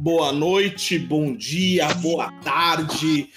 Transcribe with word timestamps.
boa 0.00 0.32
noite, 0.32 0.98
bom 0.98 1.34
dia, 1.34 1.86
boa 1.96 2.32
tarde. 2.42 3.28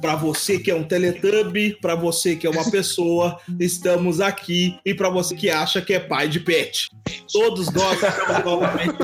Para 0.00 0.14
você 0.14 0.58
que 0.58 0.70
é 0.70 0.74
um 0.74 0.84
Teletubby, 0.84 1.76
para 1.80 1.96
você 1.96 2.36
que 2.36 2.46
é 2.46 2.50
uma 2.50 2.70
pessoa, 2.70 3.40
estamos 3.58 4.20
aqui. 4.20 4.78
E 4.84 4.94
para 4.94 5.08
você 5.08 5.34
que 5.34 5.50
acha 5.50 5.82
que 5.82 5.92
é 5.92 5.98
pai 5.98 6.28
de 6.28 6.40
pet. 6.40 6.88
Todos 7.32 7.72
nós 7.72 8.00
estamos 8.00 8.44
novamente. 8.44 8.96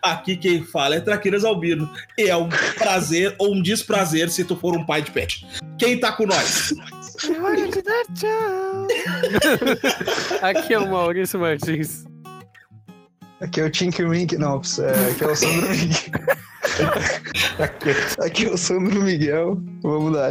Aqui 0.00 0.36
quem 0.36 0.64
fala 0.64 0.96
é 0.96 1.00
Traquinas 1.00 1.44
Albino. 1.44 1.90
E 2.16 2.28
é 2.28 2.36
um 2.36 2.48
prazer 2.78 3.34
ou 3.38 3.54
um 3.54 3.62
desprazer 3.62 4.30
se 4.30 4.44
tu 4.44 4.56
for 4.56 4.76
um 4.76 4.86
pai 4.86 5.02
de 5.02 5.10
pet. 5.10 5.46
Quem 5.78 5.98
tá 5.98 6.12
com 6.12 6.26
nós? 6.26 6.72
É 7.24 7.40
hora 7.40 7.68
de 7.68 7.82
dar 7.82 8.04
tchau. 8.14 8.88
Aqui 10.42 10.74
é 10.74 10.78
o 10.78 10.90
Maurício 10.90 11.38
Martins. 11.38 12.04
Aqui 13.42 13.60
é 13.60 13.64
o 13.64 13.70
Tinker 13.70 14.08
Wink, 14.08 14.36
não, 14.38 14.62
é, 14.78 15.10
aqui 15.10 15.24
é 15.24 15.26
o 15.26 15.34
Sandro 15.34 15.68
Miguel. 15.68 15.98
aqui, 17.58 17.90
aqui 18.20 18.44
é 18.46 18.50
o 18.50 18.56
Sandro 18.56 19.02
Miguel, 19.02 19.60
vamos 19.82 20.12
lá. 20.12 20.28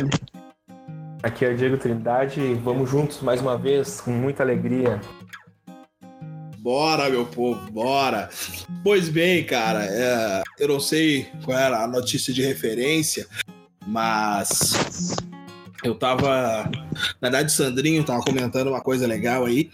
Aqui 1.22 1.44
é 1.44 1.50
o 1.50 1.58
Diego 1.58 1.78
Trindade, 1.78 2.54
vamos 2.64 2.90
juntos 2.90 3.20
mais 3.22 3.42
uma 3.42 3.58
vez, 3.58 4.00
com 4.00 4.12
muita 4.12 4.44
alegria. 4.44 5.02
Bora, 6.60 7.10
meu 7.10 7.26
povo, 7.26 7.70
bora. 7.70 8.30
Pois 8.82 9.10
bem, 9.10 9.44
cara, 9.44 9.84
é, 9.84 10.42
eu 10.58 10.70
não 10.70 10.80
sei 10.80 11.28
qual 11.44 11.58
era 11.58 11.84
a 11.84 11.88
notícia 11.88 12.34
de 12.34 12.42
referência, 12.42 13.28
mas 13.86 15.18
eu 15.84 15.96
tava. 15.96 16.64
Na 17.20 17.30
verdade, 17.30 17.52
o 17.52 17.56
Sandrinho 17.56 18.06
tava 18.06 18.22
comentando 18.22 18.70
uma 18.70 18.82
coisa 18.82 19.06
legal 19.06 19.46
aí. 19.46 19.70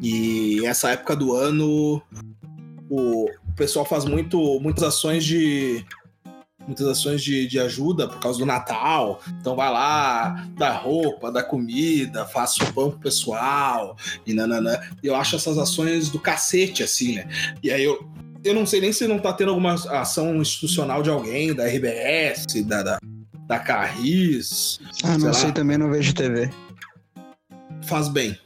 E 0.00 0.64
essa 0.64 0.90
época 0.90 1.16
do 1.16 1.34
ano, 1.34 2.00
o 2.90 3.28
pessoal 3.56 3.84
faz 3.84 4.04
muito, 4.04 4.60
muitas 4.60 4.84
ações 4.84 5.24
de. 5.24 5.84
Muitas 6.66 6.86
ações 6.86 7.22
de, 7.22 7.46
de 7.46 7.58
ajuda 7.58 8.06
por 8.06 8.20
causa 8.20 8.38
do 8.38 8.44
Natal. 8.44 9.22
Então 9.40 9.56
vai 9.56 9.72
lá, 9.72 10.46
dá 10.54 10.70
roupa, 10.70 11.32
dá 11.32 11.42
comida, 11.42 12.26
faz 12.26 12.58
pão 12.74 12.90
pro 12.90 12.98
pessoal 12.98 13.96
e 14.26 14.34
nananã. 14.34 14.78
Eu 15.02 15.14
acho 15.16 15.36
essas 15.36 15.56
ações 15.56 16.10
do 16.10 16.20
cacete, 16.20 16.82
assim, 16.82 17.14
né? 17.14 17.28
E 17.62 17.70
aí 17.70 17.82
eu, 17.82 18.06
eu 18.44 18.54
não 18.54 18.66
sei 18.66 18.82
nem 18.82 18.92
se 18.92 19.08
não 19.08 19.18
tá 19.18 19.32
tendo 19.32 19.48
alguma 19.48 19.72
ação 19.72 20.36
institucional 20.36 21.02
de 21.02 21.08
alguém, 21.08 21.54
da 21.54 21.64
RBS, 21.66 22.44
da, 22.66 22.82
da, 22.82 22.98
da 23.46 23.58
Carris. 23.58 24.78
Ah, 25.02 25.16
não 25.16 25.32
sei, 25.32 25.44
sei 25.44 25.52
também, 25.52 25.78
não 25.78 25.90
vejo 25.90 26.14
TV. 26.14 26.50
Faz 27.84 28.08
bem. 28.08 28.38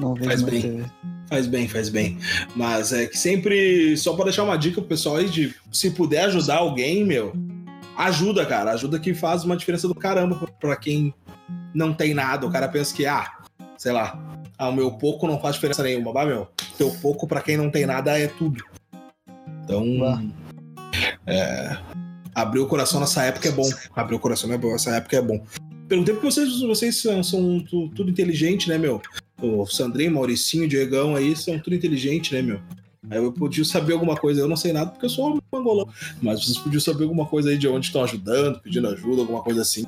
Não 0.00 0.14
vejo 0.14 0.26
faz 0.26 0.42
bem. 0.42 0.60
TV. 0.60 1.13
Faz 1.28 1.46
bem, 1.46 1.68
faz 1.68 1.88
bem. 1.88 2.18
Mas 2.54 2.92
é 2.92 3.06
que 3.06 3.18
sempre, 3.18 3.96
só 3.96 4.14
para 4.14 4.24
deixar 4.24 4.44
uma 4.44 4.56
dica 4.56 4.80
pro 4.80 4.88
pessoal 4.88 5.16
aí 5.16 5.28
de 5.28 5.54
se 5.72 5.90
puder 5.90 6.26
ajudar 6.26 6.56
alguém, 6.56 7.04
meu, 7.04 7.32
ajuda, 7.96 8.44
cara. 8.44 8.72
Ajuda 8.72 8.98
que 8.98 9.14
faz 9.14 9.44
uma 9.44 9.56
diferença 9.56 9.88
do 9.88 9.94
caramba 9.94 10.46
para 10.60 10.76
quem 10.76 11.14
não 11.74 11.92
tem 11.92 12.14
nada. 12.14 12.46
O 12.46 12.50
cara 12.50 12.68
pensa 12.68 12.94
que, 12.94 13.06
ah, 13.06 13.38
sei 13.78 13.92
lá, 13.92 14.18
ah, 14.58 14.68
o 14.68 14.74
meu 14.74 14.92
pouco 14.92 15.26
não 15.26 15.40
faz 15.40 15.54
diferença 15.54 15.82
nenhuma. 15.82 16.12
Bah, 16.12 16.26
meu, 16.26 16.48
teu 16.76 16.90
pouco 17.00 17.26
para 17.26 17.40
quem 17.40 17.56
não 17.56 17.70
tem 17.70 17.86
nada 17.86 18.18
é 18.18 18.26
tudo. 18.26 18.62
Então, 19.64 19.84
é, 21.26 21.76
abrir 22.34 22.60
o 22.60 22.66
coração 22.66 23.00
nessa 23.00 23.24
época 23.24 23.48
é 23.48 23.52
bom. 23.52 23.68
Abrir 23.96 24.14
o 24.14 24.20
coração 24.20 24.48
nessa 24.48 24.94
época 24.96 25.16
é 25.16 25.22
bom. 25.22 25.44
Perguntei 25.88 26.14
porque 26.14 26.30
vocês, 26.30 26.60
vocês 26.62 27.00
são, 27.00 27.22
são 27.22 27.60
tudo, 27.60 27.94
tudo 27.94 28.10
inteligente, 28.10 28.68
né, 28.68 28.78
meu? 28.78 29.00
O 29.40 29.66
Sandrinho, 29.66 30.14
Mauricinho, 30.14 30.68
Diegão 30.68 31.16
aí 31.16 31.34
são 31.36 31.58
tudo 31.58 31.74
inteligente, 31.74 32.34
né, 32.34 32.42
meu? 32.42 32.60
Aí 33.10 33.18
eu 33.18 33.32
podia 33.32 33.64
saber 33.64 33.92
alguma 33.92 34.16
coisa. 34.16 34.40
Eu 34.40 34.48
não 34.48 34.56
sei 34.56 34.72
nada 34.72 34.90
porque 34.90 35.04
eu 35.04 35.10
sou 35.10 35.34
um 35.34 35.38
mangolão. 35.52 35.88
Mas 36.22 36.44
vocês 36.44 36.58
podiam 36.58 36.80
saber 36.80 37.04
alguma 37.04 37.26
coisa 37.26 37.50
aí 37.50 37.58
de 37.58 37.68
onde 37.68 37.86
estão 37.86 38.02
ajudando, 38.02 38.60
pedindo 38.60 38.88
ajuda, 38.88 39.20
alguma 39.20 39.42
coisa 39.42 39.62
assim. 39.62 39.84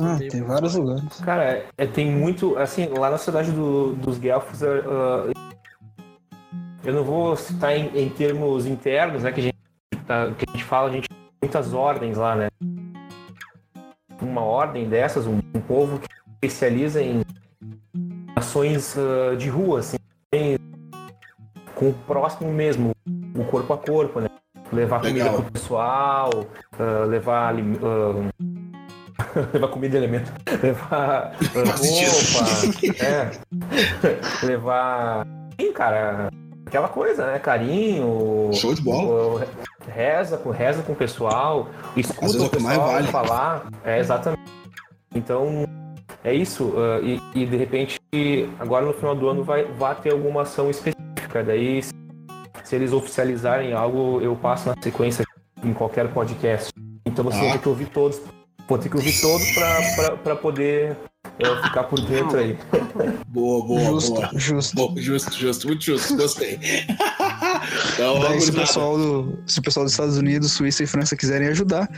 Ah, 0.00 0.18
tem 0.30 0.42
vários 0.42 0.74
lugares. 0.74 1.20
Cara, 1.20 1.64
é, 1.76 1.86
tem 1.86 2.10
muito. 2.10 2.56
Assim, 2.58 2.86
lá 2.86 3.10
na 3.10 3.18
cidade 3.18 3.52
do, 3.52 3.94
dos 3.94 4.18
Guelfos, 4.18 4.62
uh, 4.62 5.32
eu 6.84 6.92
não 6.92 7.04
vou 7.04 7.36
citar 7.36 7.76
em, 7.76 7.90
em, 7.96 8.08
termos 8.08 8.66
internos, 8.66 9.22
né? 9.22 9.32
Que 9.32 9.40
a 9.40 9.42
gente, 9.44 9.56
tá, 10.06 10.32
que 10.32 10.44
a 10.48 10.52
gente 10.52 10.64
fala, 10.64 10.88
a 10.88 10.92
gente 10.92 11.08
tem 11.08 11.18
muitas 11.42 11.72
ordens 11.72 12.18
lá, 12.18 12.36
né? 12.36 12.48
Uma 14.20 14.42
ordem 14.42 14.88
dessas, 14.88 15.26
um, 15.26 15.38
um 15.54 15.60
povo 15.60 15.98
que 16.00 16.08
especializa 16.34 17.00
em 17.00 17.22
ações 18.38 18.96
uh, 18.96 19.36
de 19.36 19.48
rua, 19.48 19.80
assim, 19.80 19.96
com 21.74 21.90
o 21.90 21.94
próximo 22.06 22.52
mesmo, 22.52 22.92
o 23.34 23.44
corpo 23.44 23.72
a 23.72 23.78
corpo, 23.78 24.20
né? 24.20 24.28
Levar 24.72 25.00
comida 25.00 25.24
Legal. 25.24 25.42
pro 25.42 25.52
pessoal, 25.52 26.30
uh, 26.78 27.06
levar 27.06 27.54
uh, 27.54 28.28
levar 29.52 29.68
comida 29.68 29.96
e 29.96 29.98
elemento, 29.98 30.32
levar 30.62 31.34
roupa, 31.52 33.04
é, 33.04 34.46
levar, 34.46 35.26
sim, 35.60 35.72
cara, 35.72 36.28
aquela 36.66 36.88
coisa, 36.88 37.26
né? 37.26 37.38
Carinho, 37.38 38.50
show 38.52 38.74
de 38.74 38.82
bola, 38.82 39.46
reza 39.88 40.36
com 40.36 40.50
reza 40.50 40.82
com 40.82 40.92
o 40.92 40.96
pessoal, 40.96 41.70
escuta 41.96 42.38
o 42.38 42.46
é 42.46 42.48
pessoal 42.50 42.92
vale. 42.92 43.08
falar, 43.08 43.66
é 43.84 43.98
exatamente. 43.98 44.42
Então 45.14 45.66
é 46.22 46.34
isso, 46.34 46.64
uh, 46.64 47.02
e, 47.02 47.20
e, 47.34 47.46
de 47.46 47.56
repente, 47.56 47.97
agora 48.58 48.86
no 48.86 48.92
final 48.92 49.14
do 49.14 49.28
ano 49.28 49.44
vai, 49.44 49.64
vai 49.64 49.94
ter 49.96 50.12
alguma 50.12 50.42
ação 50.42 50.70
específica. 50.70 51.42
Daí, 51.44 51.82
se, 51.82 51.92
se 52.64 52.76
eles 52.76 52.92
oficializarem 52.92 53.72
algo, 53.72 54.20
eu 54.20 54.34
passo 54.36 54.68
na 54.68 54.74
sequência 54.82 55.24
em 55.62 55.72
qualquer 55.72 56.08
podcast. 56.12 56.70
Então 57.04 57.24
você 57.24 57.38
ah. 57.38 57.42
vai 57.42 57.52
ter 57.52 57.58
que 57.58 57.68
ouvir 57.68 57.86
todos. 57.86 58.20
Vou 58.68 58.78
ter 58.78 58.88
que 58.90 58.96
ouvir 58.96 59.20
todos 59.20 59.46
para 60.22 60.36
poder 60.36 60.96
é, 61.38 61.62
ficar 61.62 61.84
por 61.84 62.00
dentro 62.00 62.38
aí. 62.38 62.58
Boa, 63.28 63.66
boa, 63.66 63.80
justo, 63.80 64.14
boa. 64.14 64.30
Justo, 64.34 64.76
boa, 64.76 65.00
justo, 65.00 65.32
justo, 65.32 65.66
muito 65.66 65.84
justo, 65.84 66.16
gostei. 66.16 66.58
então, 67.94 68.20
Daí, 68.20 68.40
se, 68.40 68.50
o 68.50 68.54
pessoal 68.54 68.96
do, 68.96 69.38
se 69.46 69.58
o 69.58 69.62
pessoal 69.62 69.84
dos 69.84 69.92
Estados 69.92 70.16
Unidos, 70.16 70.52
Suíça 70.52 70.82
e 70.82 70.86
França 70.86 71.16
quiserem 71.16 71.48
ajudar, 71.48 71.88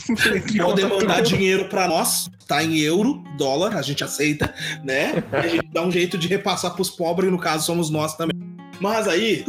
podem 0.58 0.88
mandar 0.88 1.20
dinheiro 1.22 1.68
para 1.68 1.88
nós, 1.88 2.30
tá 2.46 2.62
em 2.62 2.78
euro, 2.78 3.22
dólar, 3.36 3.76
a 3.76 3.82
gente 3.82 4.02
aceita, 4.04 4.52
né? 4.82 5.22
E 5.32 5.36
a 5.36 5.48
gente 5.48 5.68
dá 5.72 5.82
um 5.82 5.90
jeito 5.90 6.16
de 6.16 6.28
repassar 6.28 6.74
pros 6.74 6.90
pobres, 6.90 7.30
no 7.30 7.38
caso 7.38 7.66
somos 7.66 7.90
nós 7.90 8.16
também. 8.16 8.36
Mas 8.80 9.08
aí. 9.08 9.44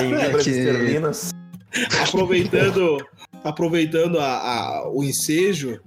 em 0.00 0.10
libras 0.14 0.44
que... 0.44 0.50
esterlinas. 0.50 1.30
Aproveitando, 2.02 2.98
aproveitando 3.44 4.18
a, 4.18 4.38
a, 4.38 4.90
o 4.90 5.04
ensejo, 5.04 5.80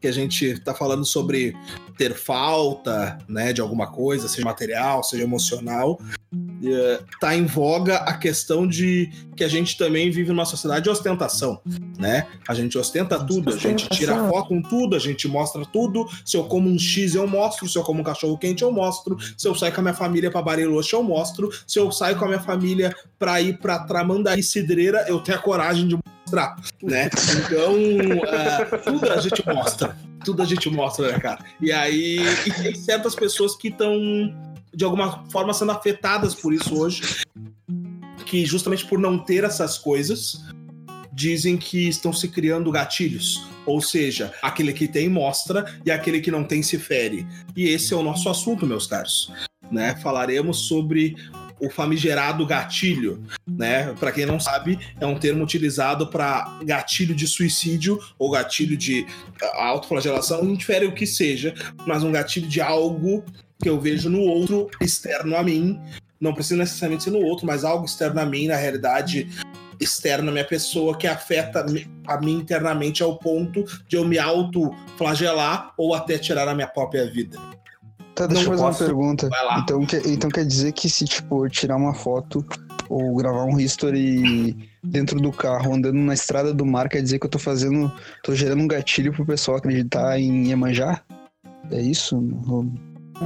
que 0.00 0.06
a 0.06 0.12
gente 0.12 0.44
está 0.46 0.74
falando 0.74 1.04
sobre 1.04 1.54
ter 1.96 2.14
falta, 2.14 3.18
né, 3.28 3.52
de 3.52 3.60
alguma 3.60 3.90
coisa, 3.90 4.28
seja 4.28 4.44
material, 4.44 5.02
seja 5.02 5.24
emocional, 5.24 5.98
está 6.60 7.34
em 7.34 7.44
voga 7.44 7.96
a 7.98 8.14
questão 8.14 8.66
de 8.66 9.10
que 9.36 9.44
a 9.44 9.48
gente 9.48 9.76
também 9.76 10.10
vive 10.10 10.30
numa 10.30 10.44
sociedade 10.44 10.84
de 10.84 10.90
ostentação, 10.90 11.60
né? 11.98 12.26
A 12.48 12.54
gente 12.54 12.78
ostenta 12.78 13.22
tudo, 13.22 13.52
a 13.52 13.56
gente 13.56 13.88
tira 13.90 14.16
foto 14.28 14.48
com 14.48 14.62
tudo, 14.62 14.96
a 14.96 14.98
gente 14.98 15.28
mostra 15.28 15.64
tudo. 15.66 16.06
Se 16.24 16.36
eu 16.36 16.44
como 16.44 16.68
um 16.68 16.78
X, 16.78 17.14
eu 17.14 17.26
mostro. 17.26 17.68
Se 17.68 17.76
eu 17.76 17.82
como 17.82 18.00
um 18.00 18.04
cachorro 18.04 18.38
quente, 18.38 18.62
eu 18.62 18.72
mostro. 18.72 19.16
Se 19.36 19.46
eu 19.46 19.54
saio 19.54 19.72
com 19.74 19.80
a 19.80 19.82
minha 19.82 19.94
família 19.94 20.30
para 20.30 20.42
Bariloche, 20.42 20.94
eu 20.94 21.02
mostro. 21.02 21.50
Se 21.66 21.78
eu 21.78 21.90
saio 21.92 22.16
com 22.16 22.24
a 22.24 22.28
minha 22.28 22.40
família 22.40 22.94
para 23.18 23.40
ir 23.40 23.58
para 23.58 23.80
Tramandaí 23.80 24.42
Cidreira, 24.42 25.04
eu 25.08 25.20
tenho 25.20 25.38
a 25.38 25.40
coragem 25.40 25.86
de 25.88 25.98
mostrar, 26.26 26.56
né? 26.82 27.08
Então, 27.38 27.74
uh, 27.74 28.82
tudo 28.84 29.12
a 29.12 29.20
gente 29.20 29.46
mostra. 29.46 29.96
Tudo 30.24 30.42
a 30.42 30.44
gente 30.44 30.68
mostra, 30.68 31.12
né, 31.12 31.20
cara? 31.20 31.44
E 31.60 31.70
aí, 31.70 32.18
e 32.46 32.50
tem 32.50 32.74
certas 32.74 33.14
pessoas 33.14 33.54
que 33.54 33.68
estão, 33.68 33.94
de 34.76 34.84
alguma 34.84 35.24
forma, 35.30 35.54
sendo 35.54 35.72
afetadas 35.72 36.34
por 36.34 36.52
isso 36.52 36.78
hoje, 36.78 37.24
que 38.26 38.44
justamente 38.44 38.84
por 38.84 38.98
não 38.98 39.18
ter 39.18 39.42
essas 39.42 39.78
coisas, 39.78 40.44
dizem 41.14 41.56
que 41.56 41.88
estão 41.88 42.12
se 42.12 42.28
criando 42.28 42.70
gatilhos. 42.70 43.42
Ou 43.64 43.80
seja, 43.80 44.34
aquele 44.42 44.74
que 44.74 44.86
tem 44.86 45.08
mostra 45.08 45.80
e 45.84 45.90
aquele 45.90 46.20
que 46.20 46.30
não 46.30 46.44
tem 46.44 46.62
se 46.62 46.78
fere. 46.78 47.26
E 47.56 47.68
esse 47.68 47.94
é 47.94 47.96
o 47.96 48.02
nosso 48.02 48.28
assunto, 48.28 48.66
meus 48.66 48.86
caros. 48.86 49.32
Né? 49.72 49.96
Falaremos 49.96 50.68
sobre 50.68 51.16
o 51.58 51.70
famigerado 51.70 52.44
gatilho, 52.44 53.22
né? 53.46 53.94
Para 53.94 54.12
quem 54.12 54.26
não 54.26 54.38
sabe, 54.38 54.78
é 55.00 55.06
um 55.06 55.18
termo 55.18 55.42
utilizado 55.42 56.06
para 56.08 56.58
gatilho 56.62 57.14
de 57.14 57.26
suicídio 57.26 57.98
ou 58.18 58.30
gatilho 58.30 58.76
de 58.76 59.06
ah, 59.42 59.68
autoflagelação, 59.68 60.44
indifere 60.44 60.84
o 60.84 60.92
que 60.92 61.06
seja, 61.06 61.54
mas 61.86 62.02
um 62.02 62.12
gatilho 62.12 62.46
de 62.46 62.60
algo 62.60 63.24
que 63.62 63.68
eu 63.68 63.80
vejo 63.80 64.08
no 64.08 64.20
outro 64.20 64.68
externo 64.80 65.36
a 65.36 65.42
mim, 65.42 65.80
não 66.20 66.34
precisa 66.34 66.56
necessariamente 66.56 67.04
ser 67.04 67.10
no 67.10 67.20
outro, 67.20 67.46
mas 67.46 67.64
algo 67.64 67.84
externo 67.84 68.20
a 68.20 68.26
mim, 68.26 68.46
na 68.46 68.56
realidade 68.56 69.28
externa 69.78 70.30
à 70.30 70.32
minha 70.32 70.44
pessoa 70.44 70.96
que 70.96 71.06
afeta 71.06 71.64
a 72.06 72.20
mim 72.20 72.32
internamente 72.32 73.02
ao 73.02 73.18
ponto 73.18 73.64
de 73.86 73.96
eu 73.96 74.04
me 74.04 74.18
autoflagelar 74.18 75.72
ou 75.76 75.94
até 75.94 76.18
tirar 76.18 76.48
a 76.48 76.54
minha 76.54 76.66
própria 76.66 77.10
vida. 77.10 77.38
Tá, 78.14 78.26
deixa 78.26 78.44
eu 78.44 78.48
fazer 78.48 78.62
posso... 78.62 78.82
uma 78.82 78.88
pergunta. 78.88 79.30
Então, 79.58 79.84
que, 79.84 79.96
então 80.06 80.30
quer 80.30 80.46
dizer 80.46 80.72
que 80.72 80.88
se, 80.88 81.04
tipo, 81.04 81.46
tirar 81.50 81.76
uma 81.76 81.92
foto 81.92 82.44
ou 82.88 83.14
gravar 83.16 83.44
um 83.44 83.60
history 83.60 84.56
dentro 84.82 85.20
do 85.20 85.30
carro, 85.30 85.74
andando 85.74 85.98
na 85.98 86.14
estrada 86.14 86.54
do 86.54 86.64
mar, 86.64 86.88
quer 86.88 87.02
dizer 87.02 87.18
que 87.18 87.26
eu 87.26 87.30
tô 87.30 87.38
fazendo. 87.38 87.92
tô 88.22 88.34
gerando 88.34 88.62
um 88.62 88.68
gatilho 88.68 89.12
pro 89.12 89.26
pessoal 89.26 89.58
acreditar 89.58 90.18
em 90.18 90.48
Iemanjá? 90.48 91.02
É 91.70 91.80
isso? 91.80 92.16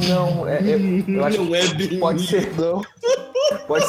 Não, 0.08 0.46
é, 0.48 0.58
é- 0.58 0.76
eu 1.08 1.24
acho 1.24 1.42
Não 1.44 1.54
é 1.54 1.60
que 1.60 1.74
bem 1.88 1.98
pode 1.98 2.26
ser, 2.26 2.52
Não. 2.56 2.80
pode, 3.66 3.84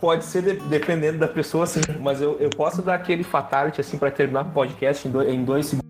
pode 0.00 0.24
ser 0.24 0.42
de- 0.42 0.60
dependendo 0.68 1.18
da 1.18 1.28
pessoa, 1.28 1.64
assim, 1.64 1.80
mas 2.00 2.20
eu, 2.20 2.36
eu 2.38 2.50
posso 2.50 2.82
dar 2.82 2.94
aquele 2.94 3.22
fatality, 3.24 3.80
assim, 3.80 3.96
pra 3.98 4.10
terminar 4.10 4.42
o 4.46 4.50
podcast 4.50 5.08
em 5.08 5.10
dois, 5.10 5.28
em 5.32 5.44
dois 5.44 5.66
segundos. 5.66 5.88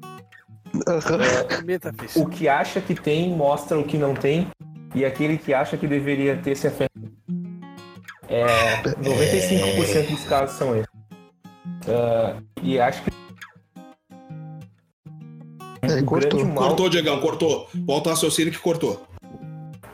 Metafísica. 1.65 2.21
O 2.21 2.29
que 2.29 2.49
acha 2.49 2.81
que 2.81 2.95
tem, 2.95 3.31
mostra 3.35 3.79
o 3.79 3.85
que 3.85 3.97
não 3.99 4.15
tem, 4.15 4.47
e 4.95 5.05
aquele 5.05 5.37
que 5.39 5.53
acha 5.53 5.77
que 5.77 5.87
deveria 5.89 6.37
ter 6.37 6.57
se 6.57 6.69
afeta. 6.69 6.93
É, 8.29 8.83
95% 8.83 10.11
dos 10.11 10.25
casos 10.25 10.57
são 10.57 10.77
esses. 10.77 10.89
Ah, 11.89 12.37
e 12.63 12.79
acho 12.79 13.03
que 13.03 13.11
É, 15.83 16.01
o 16.01 16.05
cortou. 16.05 16.45
mal... 16.45 16.55
Cortou, 16.69 16.89
Diegão, 16.91 17.19
cortou. 17.21 17.67
Volta 17.87 18.11
ao 18.11 18.15
raciocínio 18.15 18.53
que 18.53 18.59
cortou. 18.59 19.08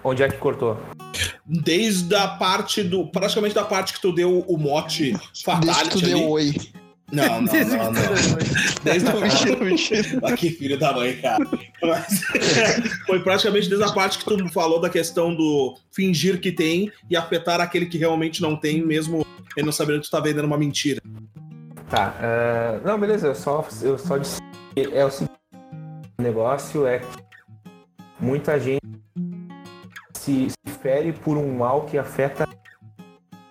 Onde 0.04 0.22
é 0.22 0.28
que 0.28 0.36
cortou? 0.36 0.78
Desde 1.46 2.14
a 2.14 2.28
parte 2.28 2.82
do. 2.82 3.06
Praticamente 3.06 3.54
da 3.54 3.64
parte 3.64 3.94
que 3.94 4.00
tu 4.00 4.12
deu 4.12 4.40
o 4.46 4.56
mote 4.58 5.12
Desde 5.62 5.84
que 5.84 5.90
tu 5.90 5.98
ali. 5.98 6.14
deu 6.14 6.28
oi. 6.30 6.54
Não, 7.12 7.42
não, 7.42 7.52
Desde 7.52 7.76
não, 7.76 7.92
que 7.92 8.00
não. 8.00 8.06
tu- 8.14 8.82
Desde 8.82 9.08
o 9.08 9.20
Mentira, 9.20 9.64
mentira. 9.64 10.36
Que 10.36 10.50
filho 10.50 10.78
da 10.78 10.92
mãe, 10.92 11.16
cara. 11.16 11.44
Mas, 11.82 12.22
foi 13.06 13.20
praticamente 13.22 13.68
desde 13.68 13.84
a 13.84 13.92
parte 13.92 14.18
que 14.18 14.24
tu 14.24 14.48
falou 14.48 14.80
da 14.80 14.88
questão 14.90 15.34
do 15.34 15.76
fingir 15.92 16.40
que 16.40 16.50
tem 16.50 16.90
e 17.08 17.16
afetar 17.16 17.60
aquele 17.60 17.86
que 17.86 17.98
realmente 17.98 18.42
não 18.42 18.56
tem, 18.56 18.82
mesmo 18.84 19.24
ele 19.56 19.66
não 19.66 19.72
sabendo 19.72 20.00
que 20.00 20.06
tu 20.08 20.10
tá 20.10 20.18
vendendo 20.20 20.46
uma 20.46 20.58
mentira. 20.58 21.00
Tá, 21.88 22.14
ah, 22.20 22.80
não, 22.84 22.98
beleza, 22.98 23.28
eu 23.28 23.34
só, 23.34 23.64
eu 23.82 23.98
só 23.98 24.16
disse 24.18 24.40
que 24.74 24.80
é 24.92 25.04
o 25.04 25.10
seguinte, 25.10 25.32
o 26.18 26.22
negócio 26.22 26.86
é 26.86 26.98
que 26.98 27.06
muita 28.18 28.58
gente 28.58 28.80
se, 30.24 30.48
se 30.50 30.72
fere 30.80 31.12
por 31.12 31.36
um 31.36 31.58
mal 31.58 31.82
que 31.82 31.98
afeta 31.98 32.48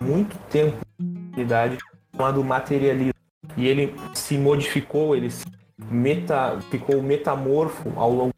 muito 0.02 0.36
tempo 0.50 0.76
de 1.00 1.40
idade, 1.40 1.78
chamado 2.12 2.42
materialismo. 2.42 3.14
E 3.56 3.68
ele 3.68 3.94
se 4.12 4.36
modificou, 4.36 5.14
ele 5.14 5.30
se 5.30 5.44
meta, 5.88 6.58
ficou 6.70 7.00
metamorfo 7.00 7.92
ao 7.94 8.10
longo 8.10 8.34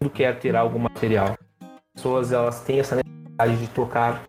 do 0.00 0.08
quer 0.08 0.38
ter 0.38 0.56
algo 0.56 0.78
material. 0.78 1.36
As 1.60 1.68
pessoas 1.94 2.32
elas 2.32 2.62
têm 2.62 2.80
essa 2.80 2.96
necessidade 2.96 3.56
de 3.58 3.68
tocar 3.68 4.22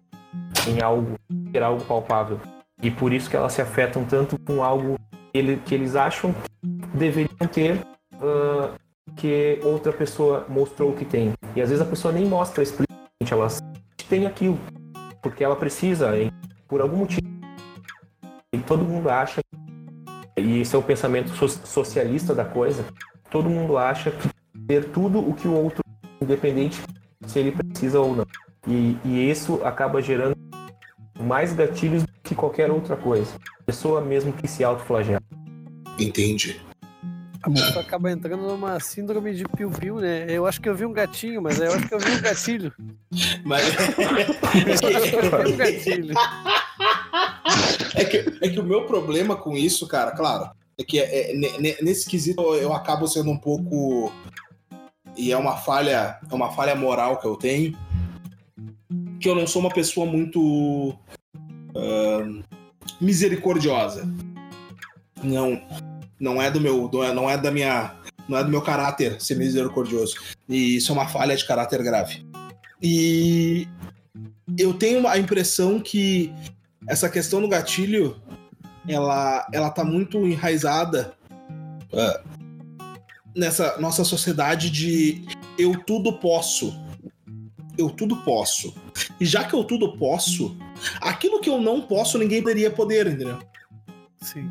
em 0.68 0.82
algo, 0.82 1.16
ter 1.54 1.64
algo 1.64 1.84
palpável. 1.86 2.40
E 2.82 2.92
por 2.92 3.14
isso 3.14 3.30
que 3.30 3.38
elas 3.38 3.54
se 3.54 3.62
afetam 3.62 4.04
tanto 4.04 4.38
com 4.40 4.62
algo 4.62 4.98
que, 5.32 5.38
ele- 5.38 5.58
que 5.66 5.74
eles 5.74 5.96
acham 5.96 6.34
que 6.34 6.98
deveriam 6.98 7.48
ter 7.52 7.80
ah, 8.22 8.74
que 9.16 9.60
outra 9.64 9.94
pessoa 9.94 10.46
mostrou 10.50 10.94
que 10.94 11.06
tem. 11.06 11.34
E 11.58 11.62
às 11.62 11.70
vezes 11.70 11.84
a 11.84 11.90
pessoa 11.90 12.14
nem 12.14 12.24
mostra 12.24 12.62
explicitamente, 12.62 13.32
ela 13.32 13.48
tem 14.08 14.28
aquilo. 14.28 14.60
Porque 15.24 15.44
ela 15.44 15.56
precisa, 15.56 16.12
por 16.68 16.82
algum 16.82 16.98
motivo. 16.98 17.26
E 18.54 18.60
todo 18.60 18.86
mundo 18.86 19.10
acha, 19.10 19.42
e 20.38 20.62
esse 20.62 20.76
é 20.76 20.78
o 20.78 20.84
pensamento 20.84 21.32
so- 21.32 21.48
socialista 21.66 22.36
da 22.36 22.46
coisa, 22.46 22.86
todo 23.32 23.50
mundo 23.50 23.76
acha 23.76 24.12
que 24.12 24.30
ter 24.68 24.92
tudo 24.92 25.18
o 25.18 25.34
que 25.34 25.48
o 25.48 25.52
outro, 25.52 25.84
independente 26.22 26.80
se 27.26 27.40
ele 27.40 27.52
precisa 27.52 28.00
ou 28.00 28.16
não. 28.16 28.28
E, 28.68 28.96
e 29.04 29.28
isso 29.28 29.60
acaba 29.64 30.00
gerando 30.00 30.36
mais 31.20 31.54
gatilhos 31.54 32.04
do 32.04 32.14
que 32.22 32.36
qualquer 32.36 32.70
outra 32.70 32.96
coisa. 32.96 33.34
Pessoa 33.66 34.00
mesmo 34.00 34.32
que 34.32 34.48
se 34.48 34.64
autoflagela. 34.64 35.24
Entendi. 35.98 36.62
A 37.48 37.52
pessoa 37.52 37.82
acaba 37.82 38.12
entrando 38.12 38.42
numa 38.46 38.78
síndrome 38.80 39.34
de 39.34 39.46
piu-piu, 39.46 39.96
né? 39.98 40.26
Eu 40.30 40.46
acho 40.46 40.60
que 40.60 40.68
eu 40.68 40.76
vi 40.76 40.86
um 40.86 40.92
gatinho, 40.92 41.42
mas 41.42 41.60
eu 41.60 41.72
acho 41.72 41.88
que 41.88 41.94
eu 41.94 42.00
vi 42.00 42.12
um 42.12 42.22
gatilho. 42.22 42.74
Mas 43.46 43.64
Eu 44.84 45.44
vi 45.46 45.54
um 45.54 45.58
gatilho. 45.58 46.14
é 47.96 48.06
que, 48.06 48.18
é 48.42 48.50
que 48.50 48.60
o 48.60 48.64
meu 48.64 48.86
problema 48.86 49.36
com 49.36 49.56
isso, 49.56 49.88
cara, 49.88 50.12
claro, 50.12 50.50
é 50.78 50.84
que 50.84 51.00
é- 51.00 51.32
é- 51.32 51.36
ne- 51.36 51.58
ne- 51.58 51.78
nesse 51.82 52.08
quesito 52.10 52.42
eu 52.56 52.74
acabo 52.74 53.08
sendo 53.08 53.32
um 53.32 53.38
pouco. 53.38 54.12
E 55.16 55.32
é 55.32 55.38
uma 55.38 55.56
falha, 55.58 56.20
é 56.30 56.36
uma 56.36 56.52
falha 56.52 56.76
moral 56.76 57.18
que 57.18 57.26
eu 57.26 57.36
tenho. 57.36 57.76
Que 59.20 59.28
eu 59.30 59.34
não 59.36 59.48
sou 59.48 59.62
uma 59.62 59.72
pessoa 59.74 60.06
muito 60.06 60.96
ahn, 61.76 62.44
misericordiosa. 63.02 64.08
Não, 65.24 65.60
não 66.20 66.42
é 66.42 66.50
do 66.50 66.60
meu, 66.60 66.90
não 67.14 67.30
é- 67.30 67.38
da 67.38 67.52
minha, 67.52 67.96
não 68.28 68.38
é 68.38 68.44
do 68.44 68.50
meu 68.50 68.62
caráter 68.62 69.22
ser 69.22 69.36
misericordioso. 69.36 70.16
E 70.48 70.78
isso 70.78 70.92
é 70.92 70.96
uma 70.96 71.08
falha 71.08 71.36
de 71.36 71.46
caráter 71.46 71.84
grave. 71.84 72.26
E 72.82 73.68
eu 74.58 74.74
tenho 74.74 75.08
a 75.08 75.18
impressão 75.18 75.80
que 75.80 76.34
essa 76.88 77.10
questão 77.10 77.42
do 77.42 77.48
gatilho 77.48 78.22
ela, 78.88 79.48
ela 79.52 79.70
tá 79.70 79.84
muito 79.84 80.26
enraizada 80.26 81.14
ah, 81.94 82.22
nessa 83.36 83.78
nossa 83.80 84.04
sociedade 84.04 84.70
de 84.70 85.26
eu 85.58 85.78
tudo 85.84 86.14
posso. 86.14 86.74
Eu 87.78 87.90
tudo 87.90 88.18
posso. 88.24 88.74
E 89.20 89.26
já 89.26 89.44
que 89.44 89.54
eu 89.54 89.64
tudo 89.64 89.96
posso, 89.98 90.58
aquilo 91.00 91.40
que 91.40 91.50
eu 91.50 91.62
não 91.62 91.82
posso, 91.82 92.18
ninguém 92.18 92.42
poderia 92.42 92.72
poder, 92.72 93.06
entendeu? 93.06 93.38
Sim. 94.20 94.50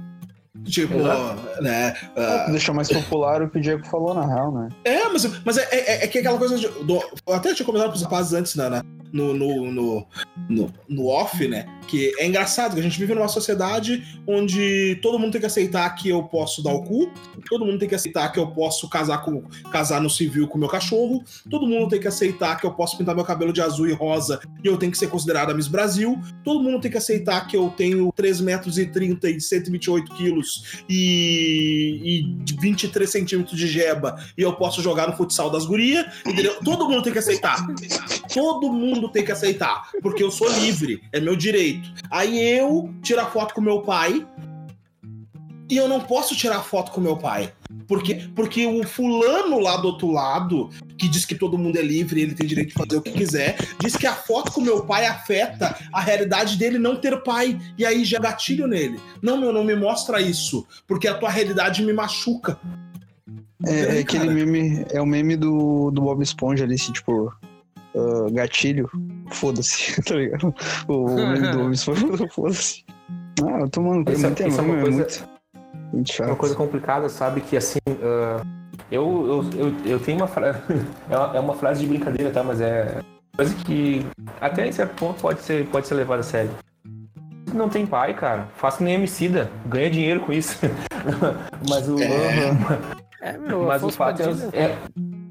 Tipo, 0.67 0.99
Exato. 0.99 1.63
né? 1.63 1.95
ah, 2.17 2.47
Deixou 2.51 2.75
mais 2.75 2.89
popular 2.89 3.43
o 3.43 3.49
que 3.49 3.59
o 3.59 3.61
Diego 3.61 3.87
falou, 3.87 4.15
na 4.15 4.27
real, 4.27 4.53
né? 4.53 4.69
é, 4.85 5.09
mas, 5.09 5.25
mas 5.45 5.59
é, 5.59 5.69
é, 5.71 6.05
é 6.05 6.09
que 6.09 6.19
aquela 6.19 6.39
coisa. 6.39 6.59
De, 6.59 6.67
do, 6.69 7.01
eu 7.27 7.35
até 7.35 7.55
tinha 7.55 7.65
comentado 7.65 7.91
pros 7.91 8.03
rapazes 8.03 8.33
antes, 8.33 8.55
né? 8.57 8.83
No, 9.17 9.33
no, 9.33 9.73
no, 9.73 10.07
no, 10.49 10.73
no 10.89 11.07
off, 11.07 11.47
né? 11.49 11.67
Que 11.89 12.13
é 12.19 12.27
engraçado 12.27 12.75
que 12.75 12.81
a 12.81 12.83
gente 12.83 12.99
vive 12.99 13.15
numa 13.15 13.29
sociedade 13.29 14.05
onde 14.27 14.99
todo 15.01 15.19
mundo 15.19 15.33
tem 15.33 15.41
que 15.41 15.47
aceitar 15.47 15.89
que 15.95 16.09
eu 16.09 16.23
posso 16.25 16.63
dar 16.63 16.73
o 16.73 16.83
cu, 16.83 17.11
todo 17.49 17.65
mundo 17.65 17.79
tem 17.79 17.89
que 17.89 17.95
aceitar 17.95 18.31
que 18.31 18.39
eu 18.39 18.49
posso 18.49 18.89
casar 18.89 19.23
com 19.23 19.43
casar 19.71 20.01
no 20.01 20.11
civil 20.11 20.49
com 20.49 20.59
meu 20.59 20.69
cachorro, 20.69 21.23
todo 21.49 21.67
mundo 21.67 21.89
tem 21.89 22.01
que 22.01 22.09
aceitar 22.09 22.57
que 22.61 22.67
eu 22.67 22.73
posso 22.73 22.99
pintar 22.99 23.15
meu 23.15 23.25
cabelo 23.25 23.53
de 23.53 23.63
azul 23.63 23.89
e 23.89 23.93
rosa 23.93 24.41
e 24.63 24.67
eu 24.67 24.77
tenho 24.77 24.93
que 24.93 24.99
ser 24.99 25.09
considerada 25.09 25.55
Miss 25.55 25.69
Brasil, 25.69 26.21
todo 26.45 26.63
mundo 26.63 26.81
tem 26.81 26.91
que 26.91 26.99
aceitar 26.99 27.47
que 27.47 27.57
eu 27.57 27.71
tenho 27.71 28.13
3 28.15 28.41
metros 28.41 28.79
e 28.79 28.87
30 28.87 29.31
e 29.31 29.41
128 29.41 30.15
quilos 30.15 30.83
e, 30.89 32.01
e 32.05 32.55
23 32.61 33.09
centímetros 33.09 33.59
de 33.59 33.67
jeba 33.67 34.17
e 34.37 34.43
eu 34.43 34.53
posso 34.55 34.83
jogar 34.83 35.09
no 35.09 35.17
futsal 35.17 35.51
das 35.51 35.65
gurias, 35.65 36.07
entendeu? 36.27 36.57
Todo 36.65 36.89
mundo 36.89 37.03
tem 37.03 37.13
que 37.13 37.19
aceitar. 37.19 37.67
Todo 38.33 38.73
mundo 38.73 39.06
tem 39.09 39.25
que 39.25 39.33
aceitar, 39.33 39.91
porque 40.03 40.23
eu 40.23 40.31
sou 40.31 40.49
livre, 40.49 41.03
é 41.13 41.21
meu 41.21 41.37
direito. 41.37 41.93
Aí 42.11 42.41
eu 42.41 42.93
tiro 43.03 43.21
a 43.21 43.27
foto 43.27 43.55
com 43.55 43.61
meu 43.61 43.83
pai 43.83 44.27
e 45.69 45.77
eu 45.77 45.89
não 45.89 46.01
posso 46.01 46.37
tirar 46.37 46.63
foto 46.63 46.93
com 46.93 47.01
meu 47.01 47.17
pai. 47.17 47.53
Porque, 47.89 48.29
porque 48.35 48.67
o 48.67 48.87
fulano 48.87 49.59
lá 49.59 49.77
do 49.77 49.89
outro 49.89 50.11
lado, 50.11 50.71
que 50.97 51.09
diz 51.09 51.25
que 51.25 51.35
todo 51.35 51.59
mundo 51.59 51.77
é 51.77 51.83
livre 51.83 52.21
e 52.21 52.23
ele 52.23 52.35
tem 52.35 52.47
direito 52.47 52.69
de 52.69 52.75
fazer 52.75 52.97
o 52.97 53.03
que 53.03 53.11
quiser, 53.11 53.57
diz 53.81 53.97
que 53.97 54.07
a 54.07 54.15
foto 54.15 54.53
com 54.53 54.61
meu 54.61 54.85
pai 54.85 55.07
afeta 55.07 55.77
a 55.93 56.01
realidade 56.01 56.57
dele 56.57 56.79
não 56.79 56.97
ter 56.97 57.17
pai. 57.23 57.59
E 57.77 57.85
aí 57.85 58.05
já 58.05 58.19
gatilho 58.19 58.67
nele. 58.67 58.99
Não, 59.21 59.39
meu, 59.39 59.53
não 59.53 59.65
me 59.65 59.75
mostra 59.75 60.21
isso, 60.21 60.67
porque 60.87 61.09
a 61.09 61.15
tua 61.15 61.31
realidade 61.31 61.83
me 61.85 61.93
machuca. 61.93 62.59
É, 63.65 63.97
é 63.97 64.01
aquele 64.01 64.31
meme, 64.31 64.85
é 64.91 65.01
o 65.01 65.07
meme 65.07 65.37
do, 65.37 65.91
do 65.91 66.03
Bob 66.03 66.23
Esponja 66.23 66.65
ali, 66.65 66.75
assim, 66.75 66.93
tipo, 66.93 67.33
ah, 67.97 68.27
gatilho, 68.33 68.89
foda-se, 69.31 70.01
tá 70.05 70.15
ligado? 70.15 70.55
O 70.89 71.09
meme 71.15 71.49
do 71.53 71.73
Esponja, 71.73 72.29
foda-se. 72.31 72.85
Ah, 73.43 73.61
eu 73.61 73.65
tô 73.69 73.81
tomando 73.83 74.11
Isso 74.13 74.25
é- 74.25 74.29
muito 74.29 74.43
isso 74.49 74.61
é 74.61 74.63
uma 74.63 74.77
é 74.77 74.81
coisa- 74.81 74.97
muito, 74.97 75.29
muito 75.93 76.11
É 76.11 76.13
chato. 76.15 76.27
uma 76.29 76.37
coisa 76.37 76.55
complicada, 76.55 77.09
sabe? 77.09 77.41
Que 77.41 77.57
assim. 77.57 77.79
ah, 78.03 78.43
eu, 78.91 79.45
eu, 79.55 79.67
eu, 79.67 79.75
eu 79.85 79.99
tenho 80.01 80.19
uma 80.19 80.27
frase. 80.29 80.59
é 81.11 81.17
uma- 81.17 81.37
é 81.37 81.41
uma 81.41 81.55
frase 81.55 81.81
de 81.81 81.87
brincadeira, 81.87 82.31
tá? 82.31 82.43
Mas 82.43 82.61
é. 82.61 83.01
Coisa 83.37 83.55
que 83.67 84.05
até 84.41 84.67
em 84.67 84.73
certo 84.73 84.95
ponto 84.95 85.21
pode 85.21 85.41
ser, 85.43 85.67
pode 85.67 85.87
ser 85.87 85.95
levada 85.95 86.21
a 86.21 86.25
sério. 86.25 86.51
Não 87.53 87.69
tem 87.69 87.85
pai, 87.87 88.15
cara. 88.15 88.49
Faça 88.57 88.83
nem 88.83 88.95
Emicida. 88.95 89.51
Ganha 89.67 89.91
dinheiro 89.91 90.21
com 90.21 90.33
isso. 90.33 90.59
Mas 91.69 91.87
o. 91.89 91.97
É, 93.21 93.37
meu, 93.39 93.65
Mas 93.65 93.83
o 93.83 93.91
fato 93.91 94.23
é. 94.23 94.59
é 94.59 94.77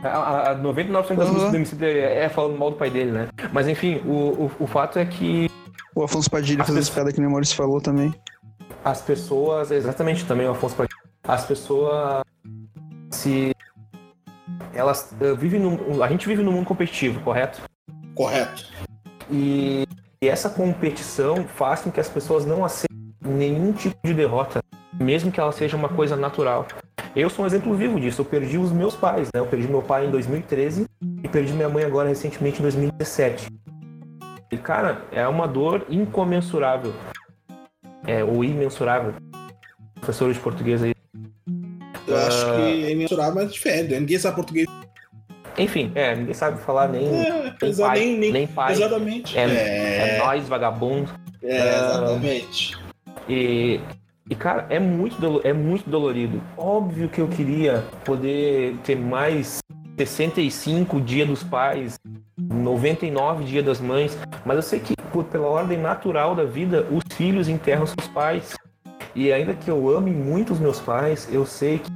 a, 0.07 0.51
a 0.51 0.55
99% 0.55 1.15
das 1.15 1.27
Uhum. 1.27 1.33
músicas 1.33 1.51
do 1.51 1.55
Emicida 1.55 1.85
é, 1.87 2.23
é 2.25 2.29
falando 2.29 2.57
mal 2.57 2.71
do 2.71 2.77
pai 2.77 2.89
dele, 2.89 3.11
né? 3.11 3.27
Mas 3.51 3.67
enfim, 3.67 4.01
o, 4.05 4.11
o, 4.45 4.51
o 4.61 4.67
fato 4.67 4.99
é 4.99 5.05
que 5.05 5.49
O 5.95 6.03
Afonso 6.03 6.29
Padilha 6.29 6.61
As 6.61 6.67
fez 6.67 6.77
as 6.79 6.83
pessoas- 6.85 6.95
piadas 6.95 7.13
que 7.13 7.19
nem 7.19 7.27
o 7.27 7.31
Maurício 7.31 7.55
falou 7.55 7.79
também. 7.81 8.13
as 8.83 9.01
pessoas, 9.01 9.71
exatamente 9.71 10.25
também 10.25 10.47
o 10.47 10.51
Afonso 10.51 10.75
Padilha, 10.75 10.95
as 11.27 11.45
pessoas 11.45 12.23
se 13.11 13.51
elas 14.73 15.13
eh, 15.21 15.33
vivem 15.33 15.59
num, 15.59 16.03
a 16.03 16.07
gente 16.07 16.27
vive 16.27 16.43
num 16.43 16.51
mundo 16.51 16.65
competitivo, 16.67 17.19
correto? 17.21 17.61
Correto. 18.13 18.65
E, 19.31 19.85
E 20.21 20.27
essa 20.27 20.49
competição 20.49 21.45
faz 21.45 21.81
com 21.81 21.91
que 21.91 21.99
as 21.99 22.09
pessoas 22.09 22.45
não 22.45 22.63
aceitem 22.65 22.95
nenhum 23.21 23.71
tipo 23.73 23.95
de 24.03 24.13
derrota, 24.13 24.61
mesmo 24.99 25.31
que 25.31 25.39
ela 25.39 25.51
seja 25.51 25.75
uma 25.77 25.89
coisa 25.89 26.15
natural. 26.15 26.67
Eu 27.15 27.29
sou 27.29 27.43
um 27.43 27.47
exemplo 27.47 27.73
vivo 27.75 27.99
disso. 27.99 28.21
Eu 28.21 28.25
perdi 28.25 28.57
os 28.57 28.71
meus 28.71 28.95
pais, 28.95 29.27
né? 29.33 29.39
Eu 29.39 29.45
perdi 29.45 29.67
meu 29.67 29.81
pai 29.81 30.05
em 30.05 30.11
2013 30.11 30.85
e 31.23 31.27
perdi 31.27 31.53
minha 31.53 31.69
mãe 31.69 31.83
agora 31.83 32.09
recentemente 32.09 32.59
em 32.59 32.61
2017. 32.63 33.47
E 34.51 34.57
cara, 34.57 35.01
é 35.11 35.27
uma 35.27 35.47
dor 35.47 35.85
incomensurável. 35.89 36.93
É, 38.05 38.23
ou 38.23 38.43
imensurável. 38.43 39.13
Professor 39.95 40.31
de 40.31 40.39
português 40.39 40.83
aí. 40.83 40.93
Eu 42.07 42.17
acho 42.17 42.45
que 42.53 42.83
é 42.85 42.91
imensurável, 42.91 43.35
mas 43.35 43.51
diferente. 43.53 43.91
né? 43.91 43.99
Ninguém 43.99 44.19
sabe 44.19 44.35
português. 44.35 44.67
Enfim, 45.57 45.91
é, 45.95 46.15
ninguém 46.15 46.33
sabe 46.33 46.59
falar 46.61 46.89
nem, 46.89 47.07
É, 47.07 47.55
nem, 47.61 47.73
pai, 47.75 47.99
nem- 47.99 48.17
nem- 48.19 48.31
nem 48.31 48.47
pai. 48.47 48.73
Exatamente. 48.73 49.37
É, 49.37 49.41
É, 49.43 50.15
é 50.15 50.17
nós, 50.19 50.47
vagabundo. 50.47 51.09
é, 51.41 51.57
exatamente. 51.75 52.77
E, 53.27 53.79
e, 54.29 54.35
cara, 54.35 54.65
é 54.69 54.79
muito, 54.79 55.41
é 55.43 55.53
muito 55.53 55.89
dolorido. 55.89 56.41
Óbvio 56.57 57.07
que 57.07 57.21
eu 57.21 57.27
queria 57.27 57.83
poder 58.03 58.75
ter 58.83 58.95
mais 58.95 59.59
65 59.97 60.99
dia 60.99 61.25
dos 61.25 61.43
pais, 61.43 61.99
99 62.37 63.43
dia 63.43 63.61
das 63.61 63.79
mães, 63.79 64.17
mas 64.43 64.55
eu 64.55 64.61
sei 64.63 64.79
que 64.79 64.95
por, 65.11 65.25
pela 65.25 65.47
ordem 65.47 65.77
natural 65.77 66.35
da 66.35 66.43
vida, 66.43 66.87
os 66.91 67.03
filhos 67.15 67.47
enterram 67.47 67.85
seus 67.85 68.07
pais. 68.07 68.55
E 69.13 69.31
ainda 69.31 69.53
que 69.53 69.69
eu 69.69 69.95
ame 69.95 70.11
muito 70.11 70.53
os 70.53 70.59
meus 70.59 70.79
pais, 70.79 71.29
eu 71.31 71.45
sei 71.45 71.79
que 71.79 71.91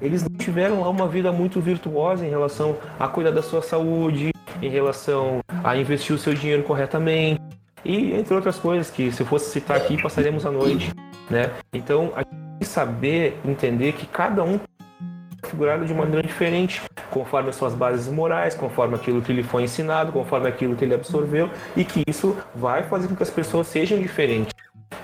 eles 0.00 0.22
não 0.22 0.30
tiveram 0.38 0.80
lá 0.80 0.88
uma 0.88 1.06
vida 1.06 1.30
muito 1.30 1.60
virtuosa 1.60 2.26
em 2.26 2.30
relação 2.30 2.76
a 2.98 3.06
cuidar 3.06 3.30
da 3.32 3.42
sua 3.42 3.62
saúde, 3.62 4.30
em 4.62 4.68
relação 4.68 5.40
a 5.62 5.76
investir 5.76 6.14
o 6.14 6.18
seu 6.18 6.34
dinheiro 6.34 6.62
corretamente 6.62 7.40
e 7.84 8.12
entre 8.12 8.34
outras 8.34 8.58
coisas 8.58 8.90
que 8.90 9.10
se 9.10 9.22
eu 9.22 9.26
fosse 9.26 9.50
citar 9.50 9.76
aqui 9.76 10.00
passaremos 10.00 10.44
a 10.44 10.50
noite, 10.50 10.92
né? 11.30 11.50
Então 11.72 12.12
a 12.14 12.20
gente 12.20 12.30
tem 12.30 12.58
que 12.58 12.66
saber 12.66 13.38
entender 13.44 13.92
que 13.92 14.06
cada 14.06 14.42
um 14.42 14.56
é 14.56 15.40
configurado 15.42 15.86
de 15.86 15.94
maneira 15.94 16.26
diferente, 16.26 16.82
conforme 17.10 17.48
as 17.48 17.56
suas 17.56 17.74
bases 17.74 18.12
morais, 18.12 18.54
conforme 18.54 18.96
aquilo 18.96 19.22
que 19.22 19.32
lhe 19.32 19.42
foi 19.42 19.62
ensinado, 19.62 20.12
conforme 20.12 20.48
aquilo 20.48 20.76
que 20.76 20.84
ele 20.84 20.94
absorveu 20.94 21.48
e 21.76 21.84
que 21.84 22.02
isso 22.06 22.36
vai 22.54 22.82
fazer 22.82 23.08
com 23.08 23.16
que 23.16 23.22
as 23.22 23.30
pessoas 23.30 23.66
sejam 23.68 23.98
diferentes. 23.98 24.52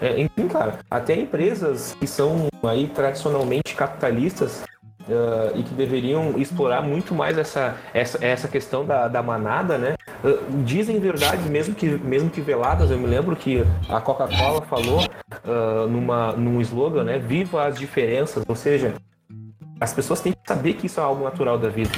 É, 0.00 0.20
enfim, 0.20 0.48
cara, 0.48 0.80
até 0.90 1.14
empresas 1.14 1.96
que 1.98 2.06
são 2.06 2.48
aí 2.62 2.88
tradicionalmente 2.88 3.74
capitalistas 3.74 4.64
ah, 5.08 5.52
e 5.54 5.62
que 5.62 5.74
deveriam 5.74 6.38
explorar 6.38 6.82
muito 6.82 7.14
mais 7.14 7.38
essa, 7.38 7.76
essa, 7.94 8.24
essa 8.24 8.48
questão 8.48 8.84
da, 8.84 9.08
da 9.08 9.22
manada, 9.22 9.78
né? 9.78 9.94
Ah, 10.24 10.38
dizem 10.64 10.98
verdades, 10.98 11.46
mesmo 11.46 11.74
que, 11.74 11.86
mesmo 11.86 12.30
que 12.30 12.40
veladas. 12.40 12.90
Eu 12.90 12.98
me 12.98 13.06
lembro 13.06 13.36
que 13.36 13.64
a 13.88 14.00
Coca-Cola 14.00 14.62
falou 14.62 15.00
ah, 15.44 15.86
numa, 15.88 16.32
num 16.32 16.60
slogan, 16.60 17.04
né? 17.04 17.18
Viva 17.18 17.66
as 17.66 17.78
diferenças, 17.78 18.44
ou 18.46 18.56
seja, 18.56 18.94
as 19.80 19.92
pessoas 19.92 20.20
têm 20.20 20.32
que 20.32 20.38
saber 20.46 20.74
que 20.74 20.86
isso 20.86 21.00
é 21.00 21.02
algo 21.02 21.24
natural 21.24 21.58
da 21.58 21.68
vida. 21.68 21.90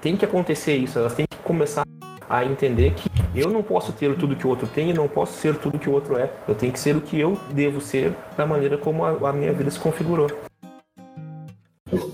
Tem 0.00 0.16
que 0.16 0.24
acontecer 0.24 0.76
isso, 0.76 0.98
elas 0.98 1.14
têm 1.14 1.26
que 1.28 1.36
começar 1.38 1.84
a 2.28 2.44
entender 2.44 2.94
que 2.94 3.10
eu 3.34 3.50
não 3.50 3.62
posso 3.62 3.92
ter 3.92 4.16
tudo 4.16 4.36
que 4.36 4.46
o 4.46 4.50
outro 4.50 4.66
tem 4.66 4.90
e 4.90 4.94
não 4.94 5.08
posso 5.08 5.32
ser 5.38 5.56
tudo 5.56 5.78
que 5.78 5.88
o 5.88 5.92
outro 5.92 6.16
é. 6.16 6.30
Eu 6.46 6.54
tenho 6.54 6.72
que 6.72 6.78
ser 6.78 6.96
o 6.96 7.00
que 7.00 7.18
eu 7.18 7.38
devo 7.50 7.80
ser 7.80 8.14
da 8.36 8.46
maneira 8.46 8.78
como 8.78 9.04
a, 9.04 9.30
a 9.30 9.32
minha 9.32 9.52
vida 9.52 9.70
se 9.70 9.78
configurou. 9.78 10.28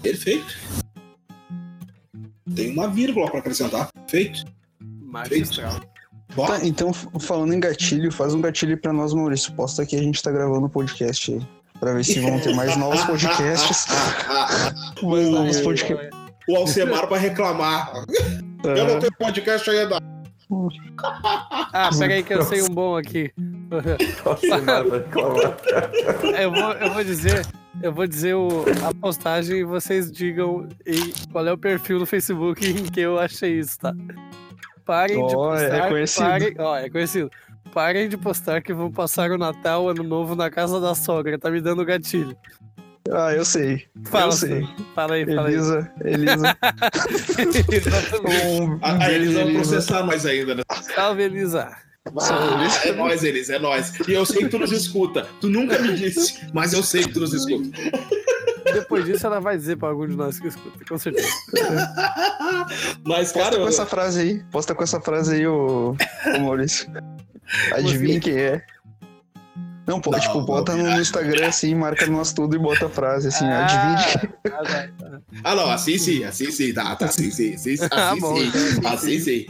Perfeito. 0.03 0.57
Tem 2.55 2.73
uma 2.73 2.89
vírgula 2.89 3.29
para 3.29 3.41
acrescentar. 3.41 3.89
Feito. 4.07 4.45
Magistral. 4.81 5.81
Bora. 6.35 6.59
Tá, 6.59 6.67
então, 6.67 6.93
falando 6.93 7.55
em 7.55 7.61
gatilho, 7.61 8.13
faz 8.13 8.35
um 8.35 8.41
gatilho 8.41 8.77
pra 8.79 8.93
nós, 8.93 9.15
Maurício. 9.15 9.53
Posta 9.55 9.87
que 9.87 9.97
a 9.97 10.03
gente 10.03 10.23
tá 10.23 10.31
gravando 10.31 10.67
o 10.67 10.71
podcast 10.71 11.33
aí. 11.33 11.41
Pra 11.81 11.93
ver 11.93 12.05
se 12.05 12.21
vão 12.21 12.39
ter 12.41 12.55
mais 12.55 12.77
novos 12.79 13.03
podcasts. 13.05 13.87
mais 15.03 15.29
novos 15.29 15.61
podcasts. 15.61 16.11
o 16.49 16.57
Alcemar 16.57 17.09
vai 17.09 17.21
reclamar. 17.21 17.93
Eu 18.65 18.87
não 18.87 18.99
tenho 18.99 19.13
podcast 19.19 19.69
ainda. 19.71 19.99
Ah, 21.73 21.91
pera 21.99 22.15
aí 22.15 22.23
que 22.23 22.35
eu 22.35 22.43
sei 22.43 22.63
um 22.63 22.69
bom 22.69 22.97
aqui. 22.97 23.33
Nossa. 24.25 24.47
Eu 26.41 26.53
vou, 26.53 26.73
eu 26.73 26.93
vou 26.93 27.05
dizer, 27.05 27.45
eu 27.83 27.93
vou 27.93 28.07
dizer 28.07 28.35
o, 28.35 28.49
a 28.87 28.95
postagem 28.95 29.59
e 29.59 29.65
vocês 29.65 30.11
digam 30.11 30.69
em, 30.87 31.13
qual 31.31 31.47
é 31.47 31.53
o 31.53 31.59
perfil 31.59 31.99
no 31.99 32.07
Facebook 32.07 32.67
em 32.67 32.85
que 32.85 33.01
eu 33.01 33.19
achei 33.19 33.59
isso, 33.59 33.79
tá? 33.79 33.95
Parem 34.85 35.27
de 35.27 35.35
Ó, 35.37 35.55
é 35.57 35.69
postar. 35.69 35.89
conhecido. 35.89 36.25
parem, 36.27 36.55
ó, 36.59 36.77
é 36.77 36.91
conhecido. 36.91 37.31
Parem 37.75 38.09
de 38.09 38.17
postar 38.17 38.63
que 38.63 38.73
vão 38.73 38.91
passar 38.91 39.31
o 39.31 39.37
Natal, 39.39 39.85
o 39.85 39.89
Ano 39.89 40.03
Novo 40.03 40.35
na 40.37 40.49
casa 40.51 40.81
da 40.81 40.95
sogra. 40.95 41.39
Tá 41.39 41.51
me 41.51 41.61
dando 41.61 41.85
gatilho. 41.85 42.37
Ah, 43.13 43.33
eu 43.35 43.45
sei. 43.45 43.85
Fala, 44.07 44.27
eu 44.27 44.33
sei. 44.33 44.67
fala 44.95 45.15
aí, 45.15 45.27
fala 45.27 45.49
aí. 45.49 45.55
Elisa, 45.55 45.93
Elisa. 46.05 46.57
Exatamente. 47.73 48.47
Um 48.47 48.79
A- 48.83 49.05
Aí 49.05 49.19
beijo, 49.19 49.39
Elisa. 49.39 49.53
processar 49.61 50.03
mais 50.05 50.25
ainda, 50.27 50.55
né? 50.57 50.63
Salve, 50.95 51.23
Elisa. 51.23 51.77
Ah, 52.21 52.69
é 52.85 52.93
nóis, 52.93 53.25
eles, 53.25 53.51
é 53.51 53.59
nóis. 53.59 53.93
E 54.09 54.13
eu 54.13 54.25
sei 54.25 54.43
que 54.45 54.49
tu 54.49 54.59
nos 54.59 54.73
escuta. 54.73 55.27
Tu 55.41 55.49
nunca 55.49 55.79
me 55.79 55.95
disse, 55.95 56.47
mas 56.53 56.73
eu 56.73 56.83
sei 56.83 57.03
que 57.05 57.13
tu 57.13 57.21
nos 57.21 57.33
escuta. 57.35 57.69
Depois 58.73 59.05
disso, 59.05 59.27
ela 59.27 59.41
vai 59.41 59.57
dizer 59.57 59.77
pra 59.77 59.89
algum 59.89 60.07
de 60.07 60.15
nós 60.17 60.39
que 60.39 60.49
escuta, 60.49 60.85
com 60.89 60.99
certeza. 60.99 61.29
Mas, 63.05 63.33
Posta 63.33 63.39
cara, 63.39 63.57
com 63.57 63.63
eu- 63.63 63.69
essa 63.69 63.87
frase 63.87 64.21
aí. 64.21 64.43
Posta 64.51 64.75
com 64.75 64.83
essa 64.83 65.01
frase 65.01 65.35
aí, 65.37 65.47
ô, 65.47 65.97
ô 66.37 66.41
Maurício. 66.41 66.87
Adivinha 67.73 68.21
quem 68.21 68.35
é. 68.37 68.63
Não, 69.87 70.01
pô, 70.01 70.11
Não, 70.11 70.19
tipo, 70.19 70.41
bota 70.43 70.75
no 70.75 70.83
não. 70.83 71.01
Instagram 71.01 71.47
assim, 71.47 71.75
marca 71.75 72.07
nós 72.07 72.33
tudo 72.33 72.57
e 72.57 72.59
bota 72.59 72.87
a 72.87 72.89
frase 72.91 73.29
assim, 73.29 73.45
Ah. 73.45 73.65
adivinha 73.65 74.31
Ah, 74.53 74.63
vai, 74.65 74.89
tá. 74.89 75.21
Ah, 75.45 75.55
não, 75.55 75.71
assim 75.71 75.97
sim, 75.97 76.25
assim 76.25 76.51
sim, 76.51 76.73
tá, 76.73 76.97
tá, 76.97 77.07
assim 77.07 77.31
sim, 77.31 77.55
assim, 77.55 77.75
assim 77.75 77.89
Ah, 77.93 78.17
bom, 78.19 78.37
sim, 78.37 78.49
então, 78.49 78.93
assim 78.93 79.21
sim. 79.21 79.47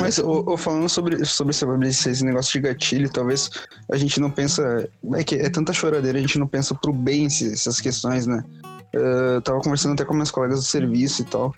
Mas 0.00 0.18
ô, 0.18 0.44
ô, 0.46 0.56
falando 0.56 0.88
sobre, 0.88 1.22
sobre 1.26 1.52
esse, 1.86 2.24
negócio 2.24 2.52
de 2.52 2.60
gatilho, 2.60 3.10
talvez 3.10 3.50
a 3.92 3.96
gente 3.96 4.18
não 4.18 4.30
pensa. 4.30 4.88
É 5.14 5.22
que 5.22 5.34
é 5.34 5.50
tanta 5.50 5.72
choradeira, 5.72 6.16
a 6.16 6.20
gente 6.20 6.38
não 6.38 6.46
pensa 6.46 6.74
pro 6.74 6.92
bem 6.92 7.26
essas 7.26 7.80
questões, 7.80 8.26
né? 8.26 8.42
Eu 8.92 9.40
tava 9.42 9.60
conversando 9.60 9.92
até 9.92 10.04
com 10.04 10.14
meus 10.14 10.30
colegas 10.30 10.60
do 10.60 10.64
serviço 10.64 11.22
e 11.22 11.24
tal. 11.26 11.54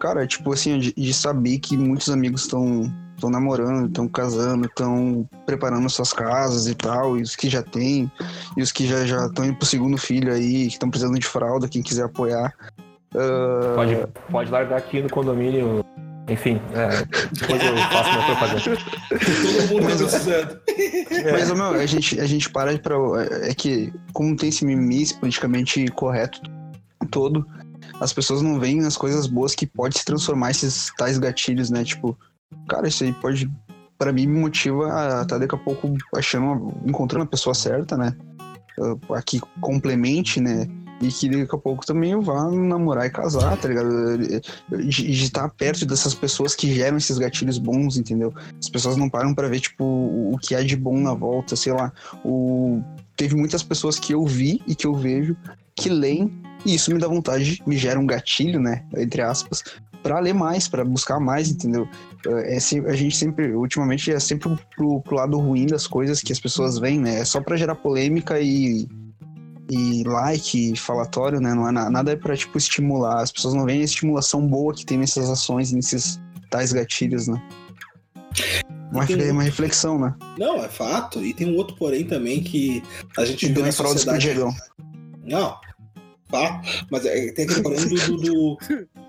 Cara, 0.00 0.26
tipo 0.26 0.52
assim, 0.52 0.78
de, 0.78 0.92
de 0.92 1.14
saber 1.14 1.58
que 1.58 1.76
muitos 1.76 2.10
amigos 2.10 2.42
estão 2.42 2.92
estão 3.14 3.30
namorando, 3.30 3.88
estão 3.88 4.08
casando, 4.08 4.66
estão 4.66 5.28
preparando 5.46 5.88
suas 5.88 6.12
casas 6.12 6.66
e 6.66 6.74
tal, 6.74 7.16
e 7.18 7.22
os 7.22 7.36
que 7.36 7.48
já 7.48 7.62
têm, 7.62 8.10
e 8.56 8.62
os 8.62 8.72
que 8.72 8.86
já 8.86 9.04
já 9.06 9.26
estão 9.26 9.44
indo 9.44 9.56
pro 9.56 9.66
segundo 9.66 9.96
filho 9.96 10.32
aí, 10.32 10.66
que 10.66 10.74
estão 10.74 10.90
precisando 10.90 11.18
de 11.18 11.26
fralda, 11.26 11.68
quem 11.68 11.82
quiser 11.82 12.04
apoiar. 12.04 12.54
Ah, 13.14 13.72
Pode, 13.76 14.06
pode 14.30 14.50
largar 14.50 14.78
aqui 14.78 15.00
no 15.00 15.08
condomínio. 15.08 15.84
Enfim, 16.28 16.58
é, 16.72 17.04
depois 17.32 17.62
eu 17.62 17.76
faço 17.76 18.12
minha 18.12 18.24
propaganda. 18.24 18.60
Todo 19.68 19.82
mundo 19.82 19.90
tá 19.90 20.04
precisando. 20.04 20.60
Mas, 21.32 21.50
ô, 21.50 21.54
meu, 21.54 21.66
a 21.66 21.86
gente, 21.86 22.18
a 22.18 22.26
gente 22.26 22.48
para 22.48 22.76
pra. 22.78 22.96
É 23.42 23.54
que, 23.54 23.92
como 24.12 24.34
tem 24.34 24.48
esse 24.48 24.64
mimimi 24.64 25.06
politicamente 25.20 25.86
correto 25.88 26.40
todo, 27.10 27.46
as 28.00 28.12
pessoas 28.12 28.40
não 28.40 28.58
veem 28.58 28.80
nas 28.80 28.96
coisas 28.96 29.26
boas 29.26 29.54
que 29.54 29.66
pode 29.66 29.98
se 29.98 30.04
transformar 30.04 30.50
esses 30.50 30.90
tais 30.96 31.18
gatilhos, 31.18 31.70
né? 31.70 31.84
Tipo, 31.84 32.18
cara, 32.68 32.88
isso 32.88 33.04
aí 33.04 33.12
pode. 33.12 33.50
Pra 33.96 34.12
mim, 34.12 34.26
me 34.26 34.40
motiva 34.40 34.92
a 34.92 35.22
estar 35.22 35.38
daqui 35.38 35.54
a 35.54 35.58
pouco 35.58 35.92
achando, 36.14 36.74
encontrando 36.84 37.24
a 37.24 37.28
pessoa 37.28 37.54
certa, 37.54 37.96
né? 37.96 38.14
Ah, 38.80 39.16
A 39.18 39.22
que 39.22 39.40
complemente, 39.60 40.40
né? 40.40 40.66
E 41.00 41.08
que 41.08 41.28
daqui 41.28 41.54
a 41.54 41.58
pouco 41.58 41.84
também 41.84 42.12
eu 42.12 42.22
vá 42.22 42.50
namorar 42.50 43.06
e 43.06 43.10
casar, 43.10 43.56
tá 43.56 43.68
ligado? 43.68 44.18
De, 44.18 44.40
de 44.90 45.24
estar 45.24 45.48
perto 45.50 45.86
dessas 45.86 46.14
pessoas 46.14 46.54
que 46.54 46.72
geram 46.72 46.96
esses 46.96 47.18
gatilhos 47.18 47.58
bons, 47.58 47.96
entendeu? 47.96 48.32
As 48.60 48.68
pessoas 48.68 48.96
não 48.96 49.08
param 49.08 49.34
pra 49.34 49.48
ver, 49.48 49.60
tipo, 49.60 49.84
o 49.84 50.38
que 50.40 50.54
há 50.54 50.62
de 50.62 50.76
bom 50.76 50.98
na 50.98 51.14
volta, 51.14 51.56
sei 51.56 51.72
lá. 51.72 51.92
O... 52.24 52.82
Teve 53.16 53.36
muitas 53.36 53.62
pessoas 53.62 53.98
que 53.98 54.12
eu 54.12 54.24
vi 54.24 54.60
e 54.66 54.74
que 54.74 54.86
eu 54.86 54.94
vejo 54.94 55.36
que 55.76 55.88
leem, 55.88 56.32
e 56.64 56.74
isso 56.74 56.92
me 56.92 56.98
dá 56.98 57.08
vontade, 57.08 57.62
me 57.66 57.76
gera 57.76 57.98
um 57.98 58.06
gatilho, 58.06 58.60
né? 58.60 58.84
Entre 58.96 59.20
aspas, 59.20 59.62
pra 60.04 60.20
ler 60.20 60.34
mais, 60.34 60.68
pra 60.68 60.84
buscar 60.84 61.18
mais, 61.18 61.48
entendeu? 61.50 61.88
É, 62.26 62.60
se- 62.60 62.78
a 62.86 62.92
gente 62.94 63.16
sempre, 63.16 63.52
ultimamente, 63.54 64.12
é 64.12 64.20
sempre 64.20 64.50
pro, 64.76 65.00
pro 65.00 65.16
lado 65.16 65.38
ruim 65.38 65.66
das 65.66 65.86
coisas 65.88 66.20
que 66.20 66.30
as 66.32 66.38
pessoas 66.38 66.78
veem, 66.78 67.00
né? 67.00 67.20
É 67.20 67.24
só 67.24 67.40
pra 67.40 67.56
gerar 67.56 67.74
polêmica 67.74 68.38
e. 68.40 68.86
E 69.70 70.04
like, 70.04 70.72
e 70.72 70.76
falatório, 70.76 71.40
né? 71.40 71.54
Não 71.54 71.66
é 71.66 71.72
na- 71.72 71.88
nada 71.88 72.12
é 72.12 72.16
pra, 72.16 72.36
tipo, 72.36 72.58
estimular. 72.58 73.22
As 73.22 73.32
pessoas 73.32 73.54
não 73.54 73.64
veem 73.64 73.80
a 73.80 73.84
estimulação 73.84 74.46
boa 74.46 74.74
que 74.74 74.84
tem 74.84 74.98
nessas 74.98 75.30
ações, 75.30 75.72
nesses 75.72 76.20
tais 76.50 76.70
gatilhos, 76.70 77.26
né? 77.28 77.42
Uma, 78.92 79.06
Tem- 79.06 79.30
uma 79.30 79.42
reflexão, 79.42 79.98
né? 79.98 80.14
Não, 80.38 80.62
é 80.62 80.68
fato. 80.68 81.24
E 81.24 81.32
tem 81.32 81.50
um 81.50 81.56
outro 81.56 81.74
porém 81.76 82.04
também 82.04 82.42
que 82.42 82.82
a 83.16 83.24
gente 83.24 83.46
E 83.46 83.48
vê 83.48 83.54
deu 83.54 83.62
na 83.64 83.68
com 83.72 83.84
sociedade. 83.84 84.18
Diegão. 84.22 84.54
Não, 85.24 85.56
fato. 86.28 86.86
Mas 86.90 87.06
é, 87.06 87.32
tem 87.32 87.46
aquele 87.46 87.62
porém 87.62 87.88
do, 87.88 87.96
do, 87.96 88.16
do- 88.18 88.58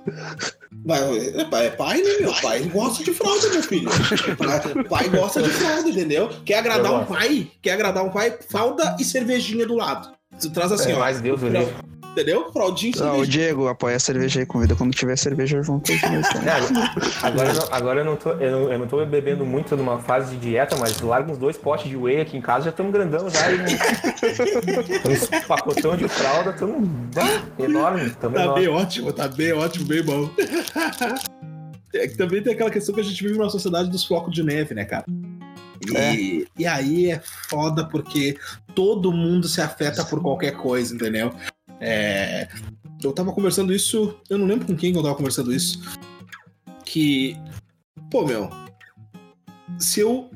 Vai, 0.84 1.00
é 1.40 1.46
pai- 1.46 1.66
é 1.68 1.70
pai, 1.72 1.98
né, 2.02 2.10
meu? 2.22 2.34
Pai 2.42 2.60
gosta 2.64 3.04
de 3.04 3.14
fralda, 3.14 3.50
meu 3.50 3.64
filho. 3.64 3.90
Pai- 4.90 5.10
gosta 5.10 5.42
de 5.42 5.50
fralda, 5.50 5.90
entendeu? 5.90 6.30
Quer 6.46 6.56
agradar 6.60 6.94
um 6.94 7.06
pai? 7.06 7.48
Quer 7.62 7.72
agradar 7.72 8.04
um 8.04 8.10
pai? 8.10 8.38
Fralda 8.50 8.96
e 9.00 9.04
cervejinha 9.04 9.66
do 9.66 9.76
lado. 9.76 10.10
Você 10.38 10.50
traz 10.50 10.72
assim, 10.72 10.92
É, 10.92 10.96
ó. 10.96 11.00
mais 11.00 11.22
Deus, 11.22 11.42
eu 11.42 11.50
Não, 11.50 11.68
Entendeu? 12.16 12.50
Fraldinha 12.54 12.94
e 12.96 13.02
Ah, 13.04 13.14
o. 13.14 13.28
Diego, 13.28 13.68
apoia 13.68 13.98
a 13.98 14.00
cerveja 14.00 14.40
aí, 14.40 14.46
convida 14.46 14.74
quando 14.74 14.94
tiver 14.96 15.18
cerveja 15.18 15.62
junto. 15.62 15.92
aí, 15.92 16.00
né? 16.00 16.22
É, 17.22 17.28
agora, 17.28 17.50
eu 17.50 17.54
não, 17.56 17.68
agora 17.74 18.00
eu, 18.00 18.06
não 18.06 18.16
tô, 18.16 18.32
eu, 18.32 18.52
não, 18.52 18.72
eu 18.72 18.80
não 18.80 18.88
tô 18.88 19.06
bebendo 19.06 19.46
muito, 19.46 19.70
tô 19.70 19.76
numa 19.76 20.00
fase 20.00 20.32
de 20.36 20.38
dieta, 20.50 20.78
mas 20.78 21.02
largo 21.02 21.34
uns 21.34 21.38
dois 21.38 21.58
potes 21.58 21.90
de 21.90 21.98
whey 21.98 22.22
aqui 22.22 22.38
em 22.38 22.42
casa, 22.42 22.66
já 22.66 22.70
estamos 22.70 22.94
grandão 22.94 23.30
já. 23.30 23.52
E 23.52 23.58
um, 23.60 25.12
uns 25.12 25.28
pacotão 25.46 25.98
de 25.98 26.08
fralda, 26.08 26.52
estamos 26.52 26.88
enorme. 27.60 28.10
Tamo 28.12 28.36
Tá 28.36 28.44
enorme. 28.44 28.66
bem 28.66 28.74
ótimo, 28.74 29.12
tá 29.12 29.28
bem 29.28 29.52
ótimo, 29.52 29.86
bem 29.86 30.02
bom. 30.04 30.30
É 31.94 32.10
que 32.10 32.18
também 32.18 32.44
tem 32.44 32.52
aquela 32.54 32.70
questão 32.70 32.94
que 32.94 33.00
a 33.00 33.04
gente 33.04 33.24
vive 33.24 33.38
numa 33.38 33.50
sociedade 33.50 33.90
dos 33.90 34.04
flocos 34.06 34.34
de 34.34 34.44
neve, 34.44 34.76
né, 34.76 34.84
cara? 34.84 35.06
E, 35.88 36.46
e 36.60 36.68
aí 36.68 37.10
é 37.12 37.22
foda 37.50 37.86
porque 37.86 38.38
todo 38.74 39.14
mundo 39.14 39.48
se 39.48 39.62
afeta 39.62 40.04
por 40.04 40.22
qualquer 40.22 40.58
coisa, 40.58 40.94
entendeu? 40.94 41.32
É, 41.80 42.48
eu 43.04 43.12
tava 43.14 43.32
conversando 43.34 43.74
isso, 43.74 44.18
eu 44.30 44.38
não 44.38 44.46
lembro 44.46 44.66
com 44.66 44.76
quem 44.76 44.92
que 44.92 44.98
eu 44.98 45.04
tava 45.04 45.16
conversando 45.16 45.54
isso. 45.54 45.82
Que, 46.86 47.36
pô, 48.10 48.26
meu, 48.26 48.50
se 49.80 50.00
eu 50.00 50.30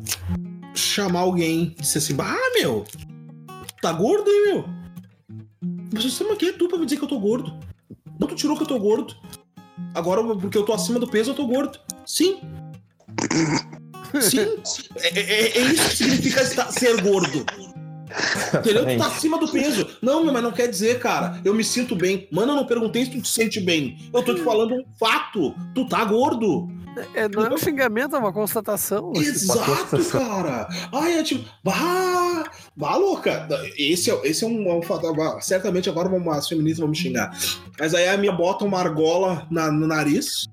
chamar 0.76 1.22
alguém 1.22 1.76
e 1.78 1.82
disser 1.82 2.02
assim, 2.02 2.16
ah, 2.20 2.52
meu, 2.60 2.86
tá 3.82 3.92
gordo, 3.92 4.30
hein, 4.30 4.44
meu? 4.48 4.66
Mas 5.94 6.04
você 6.04 6.36
quem 6.36 6.50
é 6.50 6.54
tu 6.54 6.68
pra 6.68 6.78
me 6.78 6.86
dizer 6.86 6.98
que 6.98 7.04
eu 7.04 7.10
tô 7.10 7.20
gordo? 7.20 7.58
Não, 8.20 8.28
tu 8.28 8.36
tirou 8.36 8.56
que 8.56 8.64
eu 8.64 8.68
tô 8.68 8.80
gordo. 8.80 9.16
Agora, 9.96 10.24
porque 10.36 10.58
eu 10.58 10.66
tô 10.66 10.74
acima 10.74 11.00
do 11.00 11.08
peso, 11.10 11.32
eu 11.32 11.36
tô 11.36 11.48
gordo. 11.48 11.80
Sim. 12.06 12.42
Sim. 14.22 14.40
É, 14.96 15.20
é- 15.20 15.58
é 15.60 15.62
isso 15.72 15.90
que 15.90 15.96
significa 15.98 16.42
estar- 16.42 16.72
ser 16.72 17.00
gordo. 17.02 17.46
Entendeu? 18.60 18.86
Tu 18.86 18.98
tá 18.98 19.08
acima 19.08 19.38
do 19.40 19.48
peso. 19.52 19.88
Não, 20.02 20.24
meu, 20.24 20.34
mas 20.34 20.44
não 20.44 20.52
quer 20.52 20.68
dizer, 20.68 21.00
cara. 21.00 21.40
Eu 21.46 21.54
me 21.54 21.64
sinto 21.64 21.96
bem. 21.96 22.28
Mano, 22.32 22.52
eu 22.54 22.56
não 22.58 22.66
perguntei 22.66 23.06
se 23.06 23.12
tu 23.12 23.22
te 23.22 23.28
sente 23.30 23.60
bem. 23.60 23.98
Eu 24.14 24.24
tô 24.24 24.34
te 24.34 24.42
falando 24.42 24.74
um 24.76 24.84
fato. 25.00 25.54
Tu 25.76 25.88
tá 25.88 26.04
gordo. 26.06 26.68
É, 27.14 27.30
não 27.30 27.46
é 27.46 27.54
um 27.54 27.58
xingamento, 27.58 28.16
é 28.16 28.20
uma 28.20 28.34
constatação. 28.34 29.14
Exato, 29.16 30.04
cara. 30.12 30.68
Ai, 30.92 31.20
é 31.20 31.24
tipo. 31.24 31.46
Bah, 31.64 32.44
bah, 32.76 32.96
louca. 32.98 33.48
Esse 33.78 34.12
é, 34.12 34.20
esse 34.28 34.44
é 34.44 34.48
um, 34.48 34.70
é 34.70 34.74
um 34.74 34.82
fato. 34.82 35.06
Certamente 35.40 35.88
agora 35.90 36.10
as 36.34 36.48
feministas 36.48 36.80
vão 36.80 36.90
me 36.90 36.96
xingar. 36.96 37.32
Mas 37.80 37.94
aí 37.94 38.08
a 38.10 38.18
minha 38.18 38.34
bota 38.34 38.66
uma 38.66 38.80
argola 38.80 39.48
na- 39.50 39.72
no 39.72 39.88
nariz. 39.88 40.48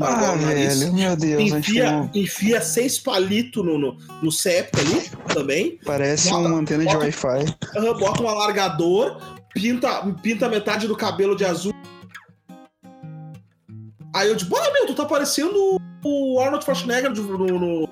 Ah, 0.00 0.34
velho, 0.36 0.92
meu 0.92 1.16
Deus, 1.16 1.40
Enfia, 1.50 2.10
enfia 2.14 2.60
seis 2.60 2.98
palitos 2.98 3.64
no, 3.64 3.78
no, 3.78 3.96
no 4.22 4.30
septo 4.30 4.78
ali 4.80 5.08
também. 5.34 5.78
parece 5.84 6.28
Bota- 6.30 6.46
uma 6.48 6.58
antena 6.58 6.80
de 6.84 6.92
bota- 6.92 6.98
Wi-Fi. 7.04 7.56
Aham, 7.76 7.98
Bota 7.98 8.22
um 8.22 8.28
alargador, 8.28 9.18
pinta, 9.54 10.04
pinta 10.22 10.48
metade 10.48 10.86
do 10.86 10.94
cabelo 10.96 11.34
de 11.34 11.44
azul. 11.44 11.72
Aí 14.14 14.28
eu 14.28 14.34
digo, 14.36 14.54
ah, 14.56 14.70
meu, 14.72 14.86
tu 14.86 14.94
tá 14.94 15.04
parecendo 15.04 15.78
o 16.04 16.40
Arnold 16.40 16.64
Schwarzenegger 16.64 17.12
de- 17.12 17.20
no, 17.22 17.38
no, 17.58 17.88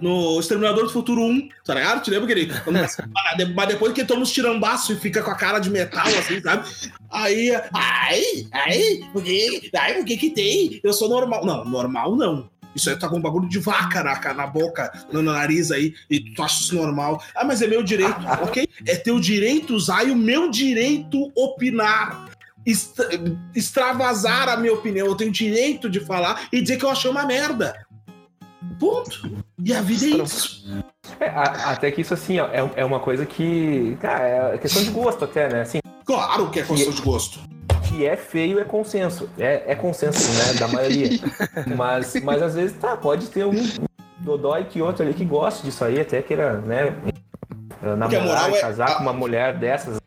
no 0.00 0.38
Exterminador 0.40 0.84
do 0.84 0.90
Futuro 0.90 1.20
1, 1.22 1.48
tá 1.64 1.74
ligado? 1.74 2.02
Te 2.02 2.10
lembra 2.10 2.26
que 2.26 2.32
ele. 2.32 2.52
Mas 3.54 3.68
depois 3.68 3.92
que 3.92 4.00
ele 4.00 4.08
toma 4.08 4.22
uns 4.22 4.32
tirambaços 4.32 4.96
e 4.96 5.00
fica 5.00 5.22
com 5.22 5.30
a 5.30 5.34
cara 5.34 5.58
de 5.58 5.70
metal, 5.70 6.06
assim, 6.06 6.40
sabe? 6.40 6.68
Aí, 7.10 7.50
ai, 7.74 8.22
ai, 8.52 9.00
por 9.12 9.22
que, 9.22 9.70
ai, 9.76 9.94
por 9.94 10.04
que 10.04 10.16
que 10.16 10.30
tem? 10.30 10.80
Eu 10.82 10.92
sou 10.92 11.08
normal. 11.08 11.44
Não, 11.44 11.64
normal 11.64 12.16
não. 12.16 12.50
Isso 12.74 12.88
aí 12.88 12.96
tá 12.98 13.06
com 13.08 13.18
um 13.18 13.20
bagulho 13.20 13.48
de 13.48 13.58
vaca 13.58 14.02
na, 14.02 14.18
na 14.32 14.46
boca, 14.46 14.90
no 15.12 15.20
nariz 15.22 15.70
aí, 15.70 15.94
e 16.08 16.20
tu 16.34 16.42
acha 16.42 16.62
isso 16.62 16.74
normal. 16.74 17.22
Ah, 17.34 17.44
mas 17.44 17.60
é 17.60 17.66
meu 17.66 17.82
direito, 17.82 18.16
ok? 18.42 18.66
É 18.86 18.96
teu 18.96 19.20
direito 19.20 19.74
usar 19.74 20.04
e 20.08 20.10
o 20.10 20.16
meu 20.16 20.50
direito 20.50 21.30
opinar. 21.36 22.30
Extra- 22.64 23.08
extravasar 23.54 24.48
a 24.48 24.56
minha 24.56 24.72
opinião. 24.72 25.06
Eu 25.06 25.16
tenho 25.16 25.32
direito 25.32 25.90
de 25.90 26.00
falar 26.00 26.48
e 26.52 26.60
dizer 26.60 26.76
que 26.76 26.84
eu 26.84 26.90
achei 26.90 27.10
uma 27.10 27.24
merda. 27.26 27.74
Ponto. 28.78 29.30
E 29.64 29.72
a 29.74 29.80
vida 29.82 30.04
é 30.06 30.22
isso. 30.22 30.64
É, 31.20 31.28
a- 31.28 31.70
até 31.72 31.90
que 31.90 32.00
isso, 32.00 32.14
assim, 32.14 32.38
ó, 32.40 32.46
é, 32.48 32.68
é 32.76 32.84
uma 32.84 33.00
coisa 33.00 33.24
que. 33.26 33.96
Cara, 34.00 34.54
é 34.54 34.58
questão 34.58 34.82
de 34.82 34.90
gosto 34.90 35.24
até, 35.24 35.48
né? 35.48 35.60
Assim, 35.62 35.78
Claro 36.04 36.50
que 36.50 36.60
é 36.60 36.62
questão 36.64 36.92
de 36.92 37.02
gosto. 37.02 37.38
que 37.88 38.04
é 38.04 38.16
feio 38.16 38.58
é 38.58 38.64
consenso. 38.64 39.28
É, 39.38 39.62
é 39.68 39.74
consenso, 39.74 40.30
né? 40.32 40.54
Da 40.58 40.68
maioria. 40.68 41.10
mas, 41.76 42.14
mas 42.22 42.42
às 42.42 42.54
vezes, 42.54 42.76
tá, 42.78 42.96
pode 42.96 43.26
ter 43.28 43.44
um 43.46 43.52
dodói 44.18 44.64
que 44.64 44.80
outro 44.82 45.04
ali 45.04 45.14
que 45.14 45.24
goste 45.24 45.62
disso 45.64 45.84
aí, 45.84 46.00
até 46.00 46.20
queira, 46.22 46.60
né? 46.60 46.94
Namorar 47.82 48.22
moral 48.24 48.50
e 48.50 48.54
é- 48.54 48.60
casar 48.60 48.96
com 48.96 49.02
uma 49.02 49.12
mulher 49.12 49.58
dessas. 49.58 50.00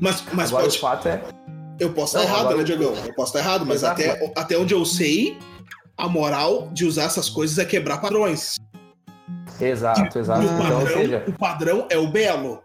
Mas, 0.00 0.22
mas 0.32 0.48
Agora 0.48 0.64
pode, 0.64 0.76
o 0.76 0.80
fato 0.80 1.08
é. 1.08 1.20
Eu 1.78 1.92
posso 1.92 2.16
estar 2.16 2.28
Não, 2.28 2.34
errado, 2.34 2.46
agora- 2.50 2.58
né, 2.58 2.64
Diegão? 2.64 2.94
Eu 3.06 3.14
posso 3.14 3.36
estar 3.36 3.38
errado, 3.40 3.66
mas 3.66 3.78
Exato. 3.78 4.00
até, 4.00 4.32
até 4.36 4.58
onde 4.58 4.72
eu 4.74 4.84
sei, 4.84 5.36
a 5.96 6.08
moral 6.08 6.68
de 6.72 6.84
usar 6.84 7.04
essas 7.04 7.28
coisas 7.28 7.58
é 7.58 7.64
quebrar 7.64 7.98
padrões. 7.98 8.56
Exato, 9.60 10.18
exato. 10.18 10.40
O 10.40 10.44
Então, 10.44 10.56
ou 10.56 10.78
padrão, 10.80 10.86
seja, 10.98 11.24
o 11.28 11.32
padrão 11.32 11.86
é 11.90 11.98
o 11.98 12.08
belo. 12.08 12.62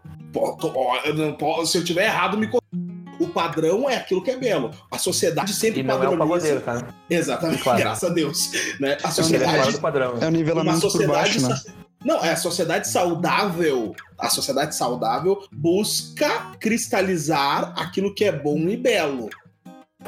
Se 1.66 1.78
eu 1.78 1.84
tiver 1.84 2.04
errado, 2.06 2.36
me 2.36 2.46
corrija. 2.46 2.88
O 3.20 3.26
padrão 3.28 3.90
é 3.90 3.96
aquilo 3.96 4.22
que 4.22 4.30
é 4.30 4.36
belo. 4.36 4.70
A 4.92 4.98
sociedade 4.98 5.52
sempre 5.52 5.80
e 5.80 5.82
não 5.82 6.02
é 6.02 6.08
o 6.08 6.16
pagodeiro, 6.16 6.60
padroniza. 6.60 6.86
cara. 6.92 6.94
Exatamente, 7.10 7.62
Claro. 7.62 7.78
graças 7.80 8.08
a 8.10 8.12
Deus. 8.12 8.50
Né? 8.78 8.90
A 8.90 8.92
Ele 8.92 9.02
é 9.04 9.10
sociedade 9.10 9.72
do 9.72 9.80
padrão. 9.80 10.12
É 10.12 10.14
o 10.14 10.18
uma 10.20 10.30
nivelamento 10.30 10.80
por 10.80 10.90
sociedade. 10.90 11.40
baixo, 11.40 11.48
né? 11.48 11.74
Não, 12.04 12.24
é 12.24 12.30
a 12.30 12.36
sociedade 12.36 12.86
saudável. 12.88 13.92
A 14.16 14.28
sociedade 14.30 14.76
saudável 14.76 15.42
busca 15.52 16.52
cristalizar 16.60 17.72
aquilo 17.76 18.14
que 18.14 18.24
é 18.24 18.30
bom 18.30 18.56
e 18.68 18.76
belo. 18.76 19.28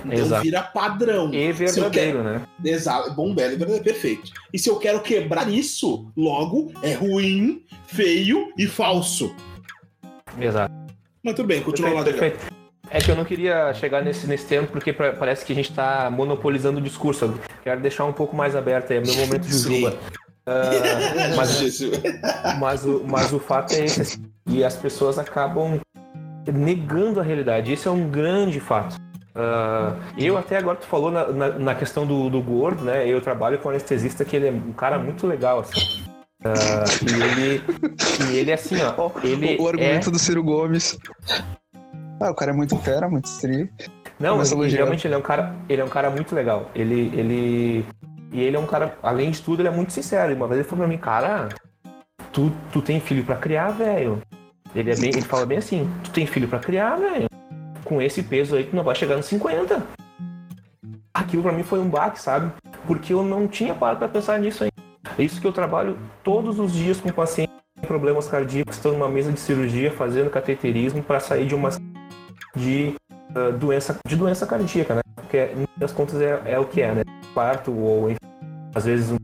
Então 0.05 0.19
Exato. 0.19 0.43
vira 0.43 0.63
padrão. 0.63 1.33
E 1.33 1.53
verdadeiro, 1.53 2.23
né? 2.23 2.43
Exato, 2.65 3.13
bom, 3.15 3.35
belo 3.35 3.53
e 3.53 3.57
verdadeiro, 3.57 3.85
perfeito. 3.85 4.31
E 4.53 4.59
se 4.59 4.69
eu 4.71 4.77
quero 4.77 5.01
quebrar 5.01 5.49
isso, 5.51 6.11
logo 6.17 6.73
é 6.83 6.95
ruim, 6.95 7.63
feio 7.87 8.53
e 8.57 8.67
falso. 8.67 9.35
Exato. 10.41 10.73
Mas 11.23 11.35
tudo 11.35 11.47
bem, 11.47 11.63
continua 11.63 11.91
lá, 11.93 12.03
Perfeito. 12.05 12.39
É 12.93 12.99
que 12.99 13.09
eu 13.11 13.15
não 13.15 13.25
queria 13.25 13.73
chegar 13.75 14.03
nesse, 14.03 14.27
nesse 14.27 14.47
termo 14.47 14.67
porque 14.67 14.93
pra- 14.93 15.13
parece 15.13 15.45
que 15.45 15.53
a 15.53 15.55
gente 15.55 15.73
tá 15.73 16.11
monopolizando 16.11 16.79
o 16.81 16.83
discurso. 16.83 17.39
Quero 17.63 17.81
deixar 17.81 18.05
um 18.05 18.13
pouco 18.13 18.35
mais 18.35 18.57
aberto 18.57 18.91
aí, 18.91 18.97
é 18.99 19.01
meu 19.01 19.15
momento 19.27 19.47
de 19.47 19.57
juba. 19.59 19.97
Ah, 20.47 21.37
mas, 21.37 21.81
mas, 22.59 22.85
o, 22.85 23.05
mas 23.07 23.33
o 23.33 23.39
fato 23.39 23.73
é 23.75 23.85
esse. 23.85 24.01
assim, 24.01 24.25
E 24.49 24.65
as 24.65 24.75
pessoas 24.75 25.17
acabam 25.19 25.79
negando 26.53 27.21
a 27.21 27.23
realidade. 27.23 27.73
Isso 27.73 27.89
é 27.89 27.93
um 27.93 28.09
grande 28.11 28.59
fato. 28.59 28.97
Ah, 29.35 29.95
eu 30.19 30.37
até 30.37 30.57
agora 30.57 30.77
tu 30.77 30.87
falou 30.87 31.11
na, 31.11 31.29
na, 31.29 31.49
na 31.59 31.75
questão 31.75 32.07
do, 32.07 32.29
do 32.29 32.41
gordo, 32.41 32.85
né? 32.85 33.07
Eu 33.07 33.21
trabalho 33.21 33.59
com 33.59 33.69
um 33.69 33.71
anestesista 33.71 34.25
que 34.25 34.37
ele 34.37 34.49
é 34.49 34.51
um 34.51 34.73
cara 34.73 34.99
muito 34.99 35.27
legal, 35.27 35.61
assim. 35.61 36.05
Ah, 36.45 36.85
e 37.03 37.23
ele 37.23 37.63
e 38.31 38.37
ele 38.39 38.53
assim, 38.53 38.77
ó, 38.97 39.11
ele 39.23 39.57
o, 39.57 39.63
o 39.63 39.67
é 39.67 39.71
argumento 39.71 40.11
do 40.11 40.19
Ciro 40.19 40.43
Gomes. 40.43 40.99
Ah, 42.21 42.31
o 42.31 42.35
cara 42.35 42.51
é 42.51 42.55
muito 42.55 42.77
fera, 42.79 43.09
muito 43.09 43.27
estri. 43.27 43.71
Não, 44.19 44.37
elogiando. 44.37 44.77
realmente 44.77 45.07
ele 45.07 45.15
é 45.15 45.19
um 45.19 45.23
cara, 45.23 45.55
ele 45.69 45.81
é 45.81 45.85
um 45.85 45.89
cara 45.89 46.11
muito 46.11 46.35
legal. 46.35 46.71
Ele, 46.75 47.11
ele 47.15 47.87
e 48.33 48.41
ele 48.41 48.57
é 48.57 48.61
um 48.61 48.67
cara, 48.67 48.97
além 49.03 49.31
de 49.31 49.43
tudo, 49.43 49.61
ele 49.61 49.69
é 49.69 49.73
muito 49.73 49.93
sincero. 49.93 50.33
E 50.33 50.35
Uma 50.35 50.47
vez 50.47 50.61
ele 50.61 50.69
falou 50.69 50.85
pra 50.85 50.95
mim, 50.95 51.01
cara, 51.01 51.49
tu, 52.33 52.53
tu 52.73 52.81
tem 52.81 53.01
filho 53.01 53.25
pra 53.25 53.37
criar, 53.37 53.71
velho. 53.71 54.21
Ele 54.75 54.93
é 54.93 54.97
bem, 54.97 55.11
ele 55.11 55.23
fala 55.23 55.45
bem 55.45 55.59
assim, 55.59 55.91
tu 56.05 56.11
tem 56.11 56.27
filho 56.27 56.47
pra 56.47 56.59
criar, 56.59 56.97
velho. 56.97 57.27
Com 57.91 58.01
esse 58.01 58.23
peso 58.23 58.55
aí 58.55 58.63
tu 58.63 58.77
não 58.77 58.85
vai 58.85 58.95
chegar 58.95 59.17
nos 59.17 59.27
50. 59.27 59.83
Aquilo 61.13 61.43
pra 61.43 61.51
mim 61.51 61.65
foi 61.65 61.81
um 61.81 61.89
baque, 61.91 62.21
sabe? 62.21 62.53
Porque 62.87 63.13
eu 63.13 63.25
não 63.25 63.49
tinha 63.49 63.75
parado 63.75 63.99
pra 63.99 64.09
pensar 64.09 64.39
nisso 64.39 64.63
aí. 64.63 64.71
É 65.19 65.25
isso 65.25 65.41
que 65.41 65.47
eu 65.49 65.53
trabalho 65.53 65.99
todos 66.23 66.61
os 66.61 66.73
dias 66.73 67.01
com 67.01 67.11
pacientes 67.11 67.53
com 67.81 67.89
problemas 67.89 68.29
cardíacos, 68.29 68.77
estão 68.77 68.93
numa 68.93 69.09
mesa 69.09 69.33
de 69.33 69.41
cirurgia 69.41 69.91
fazendo 69.91 70.31
cateterismo 70.31 71.03
para 71.03 71.19
sair 71.19 71.49
de 71.49 71.55
uma 71.57 71.71
de 72.55 72.95
uh, 73.35 73.51
doença 73.59 73.99
de 74.07 74.15
doença 74.15 74.47
cardíaca, 74.47 74.95
né? 74.95 75.01
Porque 75.17 75.49
das 75.77 75.91
contas 75.91 76.21
é, 76.21 76.41
é 76.45 76.61
o 76.61 76.67
que 76.67 76.83
é, 76.83 76.95
né? 76.95 77.03
Parto 77.35 77.73
ou 77.73 78.09
enfim, 78.09 78.21
às 78.73 78.85
vezes 78.85 79.11
um 79.11 79.19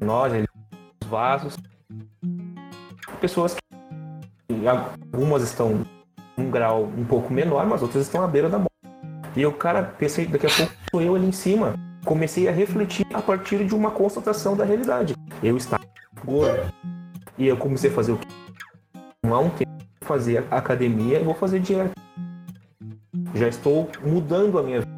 nós, 0.00 0.32
os 1.02 1.08
vasos. 1.08 1.56
Pessoas 3.20 3.56
que 3.56 4.68
algumas 5.12 5.42
estão 5.42 5.84
um 6.38 6.50
grau 6.50 6.84
um 6.96 7.04
pouco 7.04 7.32
menor, 7.32 7.66
mas 7.66 7.82
outras 7.82 8.02
estão 8.04 8.22
à 8.22 8.26
beira 8.26 8.48
da 8.48 8.58
morte. 8.58 8.70
E 9.34 9.42
eu, 9.42 9.52
cara, 9.52 9.82
pensei, 9.82 10.26
daqui 10.26 10.46
a 10.46 10.50
pouco 10.50 10.72
sou 10.90 11.02
eu 11.02 11.14
ali 11.14 11.26
em 11.26 11.32
cima. 11.32 11.74
Comecei 12.04 12.48
a 12.48 12.52
refletir 12.52 13.06
a 13.12 13.20
partir 13.20 13.64
de 13.64 13.74
uma 13.74 13.90
constatação 13.90 14.56
da 14.56 14.64
realidade. 14.64 15.14
Eu 15.42 15.56
estava 15.56 15.84
gordo. 16.24 16.72
E 17.36 17.46
eu 17.46 17.56
comecei 17.56 17.90
a 17.90 17.92
fazer 17.92 18.12
o 18.12 18.16
quê? 18.18 18.26
Há 19.24 19.38
um 19.38 19.50
tempo, 19.50 19.70
fazer 20.02 20.44
academia 20.50 21.20
e 21.20 21.24
vou 21.24 21.34
fazer 21.34 21.60
dieta. 21.60 21.90
Já 23.34 23.48
estou 23.48 23.90
mudando 24.04 24.58
a 24.58 24.62
minha 24.62 24.80
vida. 24.80 24.96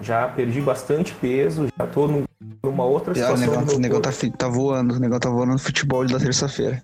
Já 0.00 0.28
perdi 0.28 0.60
bastante 0.60 1.12
peso, 1.14 1.66
já 1.78 1.86
tô 1.86 2.06
num- 2.06 2.24
numa 2.62 2.84
outra 2.84 3.12
o 3.12 3.14
situação. 3.14 3.46
do 3.46 3.50
negócio, 3.52 3.76
o 3.76 3.80
negócio 3.80 4.30
tá, 4.32 4.36
tá 4.38 4.48
voando, 4.48 4.94
o 4.94 4.98
negócio 4.98 5.20
tá 5.20 5.30
voando 5.30 5.52
no 5.52 5.58
futebol 5.58 6.06
da 6.06 6.18
terça-feira. 6.18 6.82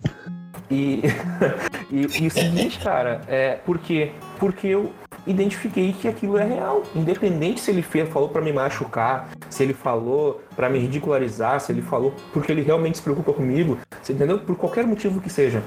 E, 0.70 1.02
e, 1.90 2.02
e 2.22 2.26
o 2.26 2.30
seguinte, 2.30 2.78
cara, 2.78 3.20
é 3.26 3.58
porque 3.64 4.12
porque 4.38 4.68
eu 4.68 4.92
identifiquei 5.26 5.92
que 5.92 6.08
aquilo 6.08 6.38
é 6.38 6.44
real, 6.44 6.82
independente 6.94 7.60
se 7.60 7.70
ele 7.70 7.82
fez, 7.82 8.08
falou 8.08 8.28
pra 8.28 8.40
me 8.40 8.52
machucar, 8.52 9.28
se 9.48 9.62
ele 9.62 9.74
falou 9.74 10.42
pra 10.56 10.68
me 10.68 10.78
ridicularizar, 10.78 11.60
se 11.60 11.72
ele 11.72 11.82
falou 11.82 12.14
porque 12.32 12.50
ele 12.50 12.62
realmente 12.62 12.98
se 12.98 13.02
preocupa 13.02 13.32
comigo, 13.32 13.78
você 14.00 14.12
entendeu? 14.12 14.38
Por 14.38 14.56
qualquer 14.56 14.86
motivo 14.86 15.20
que 15.20 15.30
seja. 15.30 15.62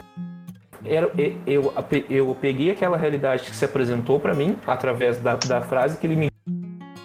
Era, 0.85 1.09
eu, 1.47 1.73
eu 2.09 2.37
peguei 2.39 2.71
aquela 2.71 2.97
realidade 2.97 3.43
que 3.43 3.55
se 3.55 3.63
apresentou 3.63 4.19
pra 4.19 4.33
mim 4.33 4.57
através 4.67 5.17
da, 5.17 5.35
da 5.35 5.61
frase 5.61 5.97
que 5.97 6.05
ele 6.05 6.15
me 6.15 6.29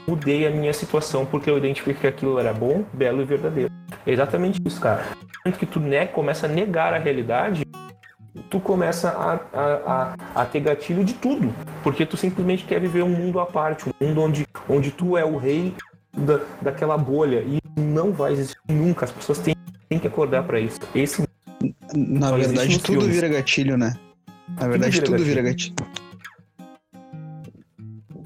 mudei 0.06 0.46
a 0.46 0.50
minha 0.50 0.72
situação 0.72 1.24
porque 1.24 1.48
eu 1.48 1.58
identifiquei 1.58 1.94
que 1.94 2.06
aquilo 2.06 2.38
era 2.38 2.52
bom, 2.52 2.84
belo 2.92 3.22
e 3.22 3.24
verdadeiro. 3.24 3.70
É 4.04 4.10
exatamente 4.10 4.60
isso, 4.64 4.80
cara. 4.80 5.04
Tanto 5.44 5.58
que 5.58 5.66
tu 5.66 5.78
ne 5.78 6.06
começa 6.06 6.46
a 6.46 6.48
negar 6.48 6.92
a 6.92 6.98
realidade, 6.98 7.62
tu 8.50 8.60
começa 8.60 9.10
a, 9.10 9.34
a, 9.52 10.12
a, 10.34 10.42
a 10.42 10.44
ter 10.44 10.60
gatilho 10.60 11.04
de 11.04 11.14
tudo. 11.14 11.54
Porque 11.82 12.04
tu 12.06 12.16
simplesmente 12.16 12.64
quer 12.64 12.80
viver 12.80 13.02
um 13.02 13.08
mundo 13.10 13.40
à 13.40 13.46
parte, 13.46 13.88
um 14.00 14.06
mundo 14.06 14.20
onde, 14.22 14.46
onde 14.68 14.90
tu 14.90 15.16
é 15.16 15.24
o 15.24 15.36
rei 15.36 15.74
da, 16.16 16.40
daquela 16.62 16.96
bolha. 16.98 17.40
E 17.46 17.58
não 17.80 18.12
vai 18.12 18.32
existir 18.32 18.58
nunca. 18.68 19.04
As 19.04 19.12
pessoas 19.12 19.38
têm, 19.38 19.54
têm 19.88 19.98
que 19.98 20.06
acordar 20.06 20.42
pra 20.44 20.60
isso. 20.60 20.78
Esse 20.94 21.24
Na 21.94 22.32
verdade, 22.32 22.78
tudo 22.78 23.00
filmes. 23.00 23.14
vira 23.14 23.28
gatilho, 23.28 23.76
né? 23.76 23.94
Na 24.60 24.68
verdade, 24.68 24.92
vira 24.92 25.04
tudo 25.06 25.12
gatilho. 25.18 25.28
vira 25.28 25.42
gatilho. 25.42 25.74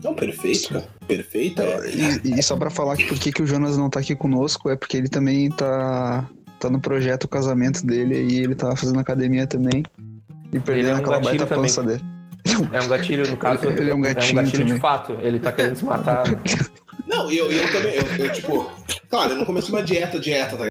Não, 0.02 0.14
perfeito, 0.14 0.68
cara. 0.70 0.84
Perfeito. 1.06 1.62
É, 1.62 1.90
E, 1.90 2.38
e 2.38 2.42
só 2.42 2.56
pra 2.56 2.70
falar 2.70 2.96
que 2.96 3.04
por 3.06 3.18
que, 3.18 3.30
que 3.30 3.42
o 3.42 3.46
Jonas 3.46 3.76
não 3.78 3.88
tá 3.88 4.00
aqui 4.00 4.16
conosco 4.16 4.68
é 4.68 4.74
porque 4.76 4.96
ele 4.96 5.08
também 5.08 5.48
tá, 5.50 6.28
tá 6.62 6.70
no 6.70 6.80
projeto 6.80 7.24
o 7.24 7.28
casamento 7.28 7.84
dele 7.84 8.14
e 8.30 8.40
ele 8.40 8.54
tá 8.54 8.74
fazendo 8.76 8.98
academia 9.00 9.46
também. 9.46 9.82
E 10.52 10.60
perdendo 10.60 10.90
é 10.90 10.94
um 10.94 10.96
aquela 10.98 11.18
gatilho 11.18 11.38
baita 11.38 11.46
também. 11.46 11.62
pança 11.62 11.82
dele. 11.82 12.02
é 12.72 12.80
um 12.80 12.88
gatilho, 12.88 13.30
no 13.30 13.36
caso, 13.36 13.66
Ele 13.68 13.90
é 13.90 13.94
um 13.94 14.00
gatinho 14.00 14.44
de 14.44 14.58
também. 14.58 14.78
fato. 14.80 15.12
Ele 15.20 15.38
tá 15.38 15.52
querendo 15.52 15.76
se 15.76 15.84
matar. 15.84 16.24
Não, 17.06 17.30
eu, 17.30 17.50
eu 17.50 17.72
também, 17.72 17.94
eu, 17.94 18.26
eu, 18.26 18.32
tipo, 18.32 18.70
claro, 19.10 19.32
eu 19.32 19.36
não 19.36 19.44
comecei 19.44 19.74
uma 19.74 19.82
dieta, 19.82 20.18
dieta, 20.20 20.56
tá? 20.56 20.68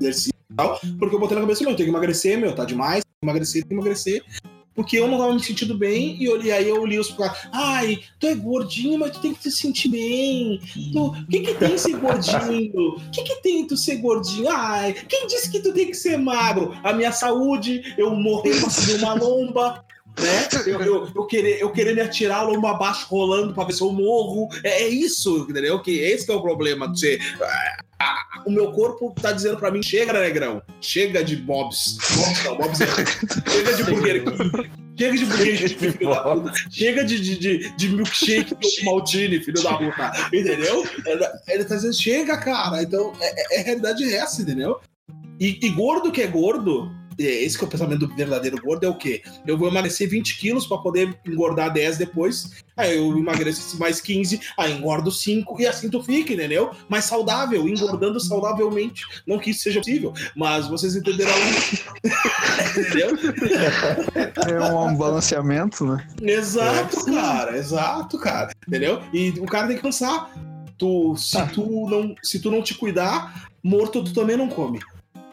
Exercício 0.00 0.32
e 0.50 0.54
tal, 0.54 0.78
porque 0.98 1.14
eu 1.14 1.20
botei 1.20 1.36
na 1.36 1.42
cabeça, 1.42 1.62
meu, 1.62 1.70
eu 1.70 1.76
tenho 1.76 1.88
que 1.88 1.94
emagrecer, 1.94 2.38
meu, 2.38 2.54
tá 2.54 2.64
demais, 2.64 3.04
tem 3.04 3.12
que 3.20 3.26
emagrecer, 3.26 3.62
tem 3.62 3.68
que 3.68 3.74
emagrecer. 3.74 4.22
Porque 4.74 4.98
eu 4.98 5.06
não 5.06 5.18
tava 5.18 5.34
me 5.34 5.42
sentindo 5.42 5.76
bem 5.76 6.16
e, 6.18 6.24
eu, 6.24 6.42
e 6.42 6.50
aí 6.50 6.68
eu 6.68 6.84
li 6.86 6.98
os 6.98 7.10
caras, 7.10 7.36
ai, 7.52 8.00
tu 8.18 8.26
é 8.26 8.34
gordinho, 8.34 8.98
mas 8.98 9.12
tu 9.12 9.20
tem 9.20 9.34
que 9.34 9.42
se 9.42 9.52
sentir 9.52 9.88
bem. 9.88 10.60
Tu, 10.92 11.06
o 11.06 11.26
que 11.26 11.40
que 11.40 11.54
tem 11.54 11.76
ser 11.76 11.96
gordinho? 11.96 12.96
O 12.96 13.10
que 13.10 13.22
que 13.22 13.36
tem 13.42 13.66
tu 13.66 13.76
ser 13.76 13.96
gordinho? 13.96 14.48
Ai, 14.48 14.94
quem 15.08 15.26
disse 15.26 15.50
que 15.50 15.60
tu 15.60 15.72
tem 15.72 15.86
que 15.86 15.94
ser 15.94 16.16
magro? 16.16 16.74
A 16.82 16.92
minha 16.92 17.12
saúde, 17.12 17.94
eu 17.98 18.14
morrer 18.14 18.54
subir 18.70 18.96
uma 18.96 19.14
lomba, 19.14 19.84
né? 20.18 20.48
Eu, 20.66 20.80
eu, 20.80 21.08
eu 21.14 21.26
querer, 21.26 21.60
eu 21.60 21.70
querer 21.70 21.94
me 21.94 22.00
atirar 22.00 22.46
lomba 22.46 22.70
abaixo 22.70 23.06
rolando 23.08 23.54
pra 23.54 23.64
ver 23.64 23.72
se 23.72 23.82
eu 23.82 23.92
morro. 23.92 24.48
É, 24.62 24.82
é 24.82 24.88
isso, 24.88 25.46
entendeu? 25.48 25.80
Que 25.80 25.98
esse 25.98 26.26
que 26.26 26.32
é 26.32 26.34
o 26.34 26.42
problema 26.42 26.90
de 26.90 27.00
ser. 27.00 27.20
O 28.46 28.50
meu 28.50 28.72
corpo 28.72 29.14
tá 29.20 29.32
dizendo 29.32 29.56
pra 29.56 29.70
mim: 29.70 29.82
chega, 29.82 30.12
negrão, 30.12 30.62
chega 30.80 31.22
de 31.22 31.36
bobs. 31.36 31.98
Bobs 32.16 32.44
não, 32.44 32.56
bobs 32.56 32.80
é. 32.80 32.86
Chega 33.50 33.74
de 33.74 33.84
burger 33.84 34.24
King. 34.24 34.72
Chega 34.98 35.16
de 35.16 35.24
burger 35.26 35.58
King, 35.58 35.68
filho 35.68 36.10
da 36.10 36.22
puta. 36.22 36.52
Chega 36.70 37.04
de, 37.04 37.20
de, 37.20 37.38
de, 37.38 37.76
de 37.76 37.88
milkshake 37.88 38.54
do 38.54 38.84
Maltini, 38.84 39.40
filho 39.40 39.62
da 39.62 39.78
puta. 39.78 40.12
Entendeu? 40.32 40.84
Ele, 41.48 41.64
tá 41.64 41.76
dizendo: 41.76 41.94
chega, 41.94 42.36
cara. 42.38 42.82
Então, 42.82 43.12
é, 43.20 43.56
é, 43.56 43.60
a 43.60 43.64
realidade 43.64 44.04
é 44.04 44.16
essa, 44.16 44.42
entendeu? 44.42 44.80
E, 45.40 45.58
e 45.62 45.70
gordo 45.70 46.12
que 46.12 46.22
é 46.22 46.26
gordo, 46.26 46.90
é, 46.92 47.01
esse 47.18 47.56
que 47.56 47.64
é 47.64 47.66
o 47.66 47.70
pensamento 47.70 48.06
do 48.06 48.14
verdadeiro 48.14 48.60
gordo, 48.60 48.84
é 48.84 48.88
o 48.88 48.94
quê? 48.94 49.22
Eu 49.46 49.58
vou 49.58 49.68
emagrecer 49.68 50.08
20 50.08 50.38
quilos 50.38 50.66
pra 50.66 50.78
poder 50.78 51.16
engordar 51.26 51.72
10 51.72 51.98
depois. 51.98 52.62
Aí 52.76 52.96
eu 52.96 53.16
emagreço 53.18 53.78
mais 53.78 54.00
15, 54.00 54.40
aí 54.56 54.72
engordo 54.72 55.10
5 55.10 55.60
e 55.60 55.66
assim 55.66 55.90
tu 55.90 56.02
fica, 56.02 56.32
entendeu? 56.32 56.70
Mais 56.88 57.04
saudável, 57.04 57.68
engordando 57.68 58.18
saudavelmente. 58.18 59.04
Não 59.26 59.38
que 59.38 59.50
isso 59.50 59.62
seja 59.62 59.80
possível, 59.80 60.12
mas 60.34 60.68
vocês 60.68 60.96
entenderão. 60.96 61.32
entendeu? 62.76 63.18
É 64.48 64.72
um 64.72 64.96
balanceamento, 64.96 65.84
né? 65.84 66.06
Exato, 66.22 67.04
cara, 67.04 67.56
exato, 67.56 68.18
cara. 68.18 68.52
Entendeu? 68.66 69.02
E 69.12 69.30
o 69.38 69.46
cara 69.46 69.66
tem 69.66 69.76
que 69.76 69.82
pensar. 69.82 70.30
Tu, 70.78 71.16
se, 71.16 71.46
tu 71.48 71.88
não, 71.88 72.14
se 72.22 72.40
tu 72.40 72.50
não 72.50 72.62
te 72.62 72.74
cuidar, 72.74 73.48
morto 73.62 74.02
tu 74.02 74.12
também 74.12 74.36
não 74.36 74.48
come. 74.48 74.80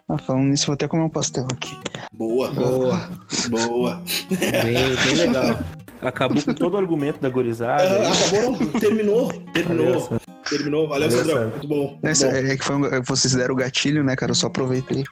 Ah, 0.10 0.18
falando 0.18 0.46
nisso, 0.48 0.66
vou 0.68 0.74
até 0.74 0.88
comer 0.88 1.04
um 1.04 1.10
pastel 1.10 1.46
aqui. 1.54 1.78
Boa, 2.14 2.50
Boa. 2.52 3.10
boa. 3.50 4.02
Bem, 4.30 4.96
bem 5.06 5.16
legal. 5.16 5.60
Acabou 6.02 6.42
com 6.42 6.54
todo 6.54 6.74
o 6.74 6.78
argumento 6.78 7.20
da 7.20 7.30
gorizada. 7.30 7.84
Ah, 7.84 8.12
acabou, 8.12 8.52
não? 8.54 8.80
Terminou, 8.80 9.32
terminou. 9.54 10.20
Terminou, 10.50 10.88
valeu, 10.88 11.12
Sandrão. 11.12 11.50
Muito 11.50 11.68
bom. 11.68 11.88
muito 11.92 12.06
Essa- 12.08 12.28
bom. 12.30 12.36
é 12.38 12.58
que 12.58 12.64
foi 12.66 12.76
um- 12.78 13.04
vocês 13.04 13.34
deram 13.36 13.54
o 13.54 13.58
gatilho, 13.58 14.04
né, 14.04 14.16
cara? 14.16 14.32
Eu 14.32 14.36
só 14.36 14.48
aproveitei. 14.48 15.04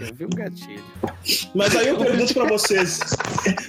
Eu 0.00 0.14
vi 0.14 0.24
um 0.26 0.28
gatilho. 0.30 0.84
Mas 1.54 1.74
aí 1.76 1.88
eu 1.88 1.96
pergunto 1.98 2.34
pra 2.34 2.44
vocês. 2.46 3.00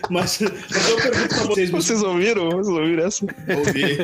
Mas, 0.10 0.40
mas 0.40 0.90
eu 0.90 0.96
pergunto 0.98 1.28
pra 1.36 1.44
vocês, 1.46 1.70
Vocês 1.72 2.04
ouviram? 2.04 2.50
Vocês 2.52 2.68
ouviram 2.68 3.06
essa? 3.06 3.26
ouvir. 3.58 4.00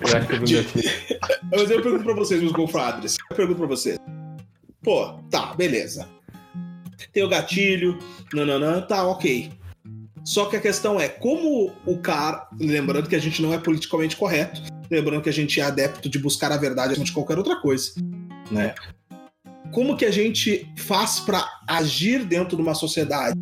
Eu 0.00 0.16
acho 0.16 0.26
que 0.26 0.32
eu 0.34 0.46
vi 0.46 0.58
um 0.58 0.62
gatilho. 0.62 1.13
Mas 1.56 1.70
eu 1.70 1.80
pergunto 1.80 2.04
pra 2.04 2.14
vocês, 2.14 2.40
meus 2.40 2.52
confrades. 2.52 3.16
Eu 3.30 3.36
pergunto 3.36 3.58
pra 3.58 3.68
vocês. 3.68 3.96
Pô, 4.82 5.12
tá, 5.30 5.54
beleza. 5.54 6.08
Tem 7.12 7.22
o 7.22 7.28
gatilho, 7.28 7.98
nananã, 8.32 8.80
tá, 8.80 9.06
ok. 9.06 9.52
Só 10.24 10.46
que 10.46 10.56
a 10.56 10.60
questão 10.60 10.98
é, 10.98 11.08
como 11.08 11.72
o 11.86 11.98
cara. 11.98 12.48
Lembrando 12.58 13.08
que 13.08 13.14
a 13.14 13.20
gente 13.20 13.40
não 13.40 13.52
é 13.54 13.58
politicamente 13.58 14.16
correto, 14.16 14.60
lembrando 14.90 15.22
que 15.22 15.28
a 15.28 15.32
gente 15.32 15.60
é 15.60 15.64
adepto 15.64 16.08
de 16.08 16.18
buscar 16.18 16.50
a 16.50 16.56
verdade 16.56 16.92
acima 16.92 17.04
de 17.04 17.12
qualquer 17.12 17.38
outra 17.38 17.56
coisa, 17.56 17.92
né? 18.50 18.74
Como 19.72 19.96
que 19.96 20.04
a 20.04 20.10
gente 20.10 20.66
faz 20.78 21.20
pra 21.20 21.48
agir 21.68 22.24
dentro 22.24 22.56
de 22.56 22.62
uma 22.62 22.74
sociedade 22.74 23.38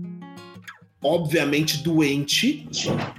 obviamente 1.02 1.82
doente, 1.82 2.66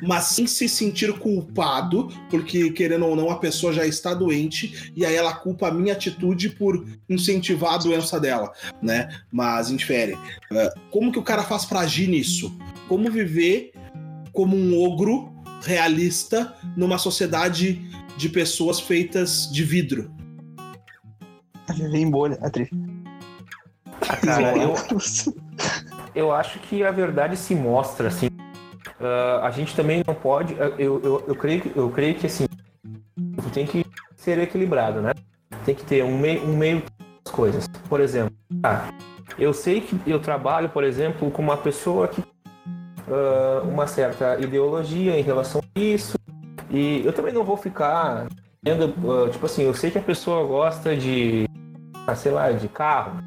mas 0.01 0.25
sem 0.25 0.47
se 0.47 0.69
sentir 0.69 1.11
culpado, 1.19 2.07
porque 2.29 2.71
querendo 2.71 3.05
ou 3.05 3.15
não 3.15 3.29
a 3.29 3.37
pessoa 3.37 3.73
já 3.73 3.85
está 3.85 4.13
doente 4.13 4.91
e 4.95 5.05
aí 5.05 5.15
ela 5.15 5.33
culpa 5.33 5.67
a 5.67 5.73
minha 5.73 5.93
atitude 5.93 6.49
por 6.49 6.85
incentivar 7.09 7.73
a 7.73 7.77
doença 7.77 8.19
dela, 8.19 8.51
né? 8.81 9.09
Mas 9.31 9.69
infere. 9.69 10.17
É, 10.51 10.73
Como 10.89 11.11
que 11.11 11.19
o 11.19 11.23
cara 11.23 11.43
faz 11.43 11.65
pra 11.65 11.81
agir 11.81 12.07
nisso? 12.07 12.55
Como 12.87 13.11
viver 13.11 13.73
como 14.31 14.55
um 14.55 14.81
ogro 14.81 15.33
realista 15.61 16.55
numa 16.75 16.97
sociedade 16.97 17.81
de 18.17 18.29
pessoas 18.29 18.79
feitas 18.79 19.49
de 19.51 19.63
vidro? 19.63 20.11
Vem 21.91 22.09
bolha, 22.09 22.37
atriz. 22.41 22.69
Ah, 24.07 24.17
cara, 24.17 24.57
eu, 24.57 24.73
eu 26.15 26.31
acho 26.31 26.59
que 26.59 26.83
a 26.83 26.91
verdade 26.91 27.35
se 27.37 27.55
mostra, 27.55 28.07
assim. 28.07 28.27
Ah, 28.99 29.41
a 29.43 29.51
gente 29.51 29.75
também 29.75 30.03
não 30.05 30.13
pode. 30.13 30.53
Eu, 30.77 30.99
eu, 31.01 31.23
eu, 31.27 31.35
creio, 31.35 31.61
que- 31.61 31.71
eu 31.75 31.89
creio 31.89 32.15
que 32.15 32.25
assim. 32.27 32.45
Tem 33.53 33.65
que 33.65 33.85
ser 34.15 34.37
equilibrado, 34.39 35.01
né? 35.01 35.11
Tem 35.65 35.75
que 35.75 35.83
ter 35.83 36.03
um 36.03 36.17
meio, 36.17 36.43
um 36.43 36.55
meio 36.57 36.81
das 37.23 37.33
coisas. 37.33 37.67
Por 37.89 37.99
exemplo, 37.99 38.33
ah, 38.63 38.89
eu 39.37 39.53
sei 39.53 39.81
que 39.81 39.99
eu 40.07 40.19
trabalho, 40.19 40.69
por 40.69 40.83
exemplo, 40.83 41.29
com 41.31 41.41
uma 41.41 41.57
pessoa 41.57 42.07
que 42.07 42.23
ah, 43.09 43.61
uma 43.63 43.85
certa 43.87 44.39
ideologia 44.39 45.17
em 45.17 45.21
relação 45.23 45.61
a 45.75 45.79
isso. 45.79 46.17
E 46.69 47.05
eu 47.05 47.13
também 47.13 47.33
não 47.33 47.43
vou 47.43 47.55
ficar 47.57 48.27
vendo, 48.63 48.93
ah, 49.25 49.29
tipo 49.29 49.45
assim, 49.45 49.63
eu 49.63 49.73
sei 49.73 49.91
que 49.91 49.97
a 49.99 50.01
pessoa 50.01 50.45
gosta 50.47 50.95
de, 50.95 51.45
ah, 52.07 52.15
sei 52.15 52.31
lá, 52.31 52.51
de 52.51 52.67
carro, 52.67 53.17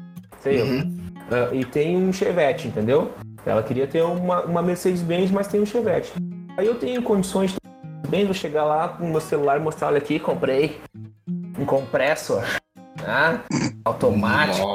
sei, 0.41 0.61
Uhum. 0.61 0.96
Ah, 1.31 1.53
e 1.53 1.65
tem 1.65 1.97
um 1.97 2.11
Chevette, 2.11 2.67
entendeu? 2.67 3.11
Ela 3.45 3.63
queria 3.63 3.87
ter 3.87 4.01
uma, 4.01 4.41
uma 4.41 4.61
Mercedes-Benz, 4.61 5.31
mas 5.31 5.47
tem 5.47 5.61
um 5.61 5.65
Chevette. 5.65 6.11
Aí 6.57 6.65
eu 6.65 6.75
tenho 6.75 7.01
condições 7.01 7.55
bem 8.09 8.25
de 8.25 8.33
chegar 8.33 8.63
lá 8.63 8.89
com 8.89 9.05
o 9.05 9.09
meu 9.09 9.21
celular 9.21 9.59
e 9.59 9.63
mostrar, 9.63 9.87
olha 9.87 9.97
aqui, 9.97 10.19
comprei 10.19 10.81
um 11.57 11.65
compressor, 11.65 12.43
né? 13.01 13.41
automático, 13.85 14.65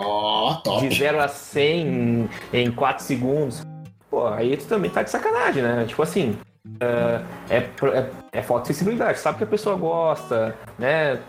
top. 0.65 0.89
de 0.89 0.99
0 0.99 1.21
a 1.21 1.29
100 1.29 1.87
em, 1.87 2.31
em 2.53 2.73
4 2.73 3.05
segundos. 3.05 3.63
Pô, 4.11 4.27
aí 4.27 4.57
tu 4.57 4.67
também 4.67 4.91
tá 4.91 5.03
de 5.03 5.11
sacanagem, 5.11 5.63
né? 5.63 5.85
Tipo 5.87 6.03
assim, 6.03 6.37
ah, 6.81 7.23
é, 7.51 7.57
é, 7.57 8.11
é 8.33 8.43
falta 8.43 8.63
de 8.63 8.69
sensibilidade. 8.69 9.19
Sabe 9.19 9.39
que 9.39 9.45
a 9.45 9.47
pessoa 9.47 9.77
gosta, 9.77 10.57
né? 10.79 11.21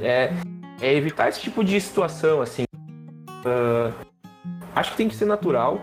É, 0.00 0.32
é 0.80 0.94
evitar 0.94 1.28
esse 1.28 1.40
tipo 1.40 1.64
de 1.64 1.80
situação, 1.80 2.42
assim. 2.42 2.64
Ah, 3.44 3.92
acho 4.74 4.92
que 4.92 4.96
tem 4.96 5.08
que 5.08 5.14
ser 5.14 5.26
natural. 5.26 5.80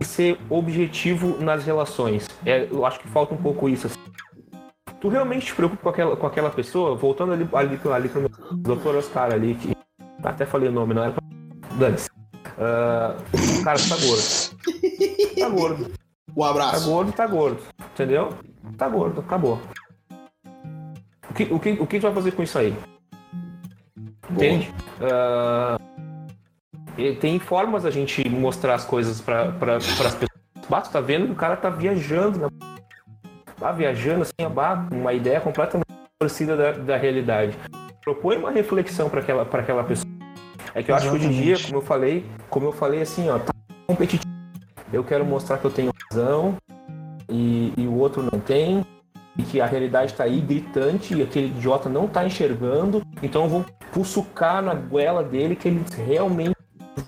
E 0.00 0.04
ser 0.04 0.38
objetivo 0.50 1.38
nas 1.40 1.64
relações. 1.64 2.28
É, 2.44 2.68
eu 2.70 2.84
acho 2.84 2.98
que 3.00 3.08
falta 3.08 3.34
um 3.34 3.38
pouco 3.38 3.68
isso. 3.68 3.86
Assim. 3.86 3.98
Tu 5.00 5.08
realmente 5.08 5.46
te 5.46 5.54
preocupa 5.54 5.82
com 5.82 5.88
aquela, 5.88 6.16
com 6.16 6.26
aquela 6.26 6.50
pessoa? 6.50 6.96
Voltando 6.96 7.32
ali, 7.32 7.48
ali, 7.52 7.80
ali 7.92 8.08
pro 8.08 8.20
meu 8.20 8.30
doutor 8.52 8.96
Oscar 8.96 9.32
ali, 9.32 9.54
que 9.54 9.76
até 10.22 10.46
falei 10.46 10.68
o 10.68 10.72
nome, 10.72 10.94
não 10.94 11.04
era 11.04 11.12
pra... 11.12 11.22
Dane-se. 11.78 12.08
Uh, 12.56 13.62
cara, 13.64 13.78
tá 13.78 13.96
gordo. 13.96 15.40
Tá 15.40 15.48
gordo. 15.48 15.92
Um 16.36 16.44
abraço. 16.44 16.80
Tá 16.80 16.86
gordo, 16.86 17.12
tá 17.12 17.26
gordo. 17.26 17.62
Entendeu? 17.92 18.30
Tá 18.78 18.88
gordo, 18.88 19.20
acabou. 19.20 19.60
O 21.30 21.34
que, 21.34 21.44
o 21.44 21.58
que, 21.58 21.70
o 21.72 21.86
que 21.86 21.98
tu 21.98 22.02
vai 22.02 22.14
fazer 22.14 22.32
com 22.32 22.42
isso 22.42 22.58
aí? 22.58 22.74
Entende? 24.30 24.72
Uh, 25.00 25.83
tem 27.20 27.38
formas 27.38 27.84
a 27.84 27.90
gente 27.90 28.28
mostrar 28.28 28.74
as 28.74 28.84
coisas 28.84 29.20
para 29.20 29.52
pra, 29.52 29.76
as 29.76 29.86
pessoas. 29.86 30.28
Bato, 30.68 30.90
tá 30.90 31.00
vendo 31.00 31.26
que 31.26 31.32
o 31.32 31.36
cara 31.36 31.56
tá 31.56 31.68
viajando, 31.68 32.38
né? 32.38 32.48
tá 33.58 33.72
viajando 33.72 34.22
assim, 34.22 34.32
uma 34.92 35.12
ideia 35.12 35.40
completamente 35.40 35.86
parecida 36.18 36.56
da, 36.56 36.72
da 36.72 36.96
realidade. 36.96 37.56
Propõe 38.02 38.36
uma 38.36 38.50
reflexão 38.50 39.08
para 39.08 39.20
aquela, 39.20 39.42
aquela 39.42 39.84
pessoa. 39.84 40.12
É 40.74 40.82
que 40.82 40.90
eu 40.90 40.94
acho 40.94 41.08
que 41.08 41.14
hoje 41.14 41.26
em 41.26 41.30
dia, 41.30 41.56
como 41.62 41.76
eu 41.76 41.82
falei, 41.82 42.24
como 42.50 42.66
eu 42.66 42.72
falei 42.72 43.02
assim, 43.02 43.28
ó, 43.28 43.38
tá 43.38 43.52
competitivo. 43.86 44.32
Eu 44.92 45.04
quero 45.04 45.24
mostrar 45.24 45.58
que 45.58 45.64
eu 45.64 45.70
tenho 45.70 45.92
razão 46.10 46.56
e, 47.28 47.72
e 47.76 47.86
o 47.86 47.94
outro 47.94 48.22
não 48.22 48.38
tem, 48.38 48.84
e 49.36 49.42
que 49.42 49.60
a 49.60 49.66
realidade 49.66 50.12
está 50.12 50.24
aí 50.24 50.40
gritante 50.40 51.14
e 51.14 51.22
aquele 51.22 51.48
idiota 51.48 51.88
não 51.88 52.04
está 52.04 52.24
enxergando, 52.24 53.02
então 53.22 53.44
eu 53.44 53.48
vou 53.48 53.64
pussucar 53.92 54.62
na 54.62 54.74
goela 54.74 55.22
dele 55.22 55.56
que 55.56 55.68
ele 55.68 55.84
realmente 56.06 56.53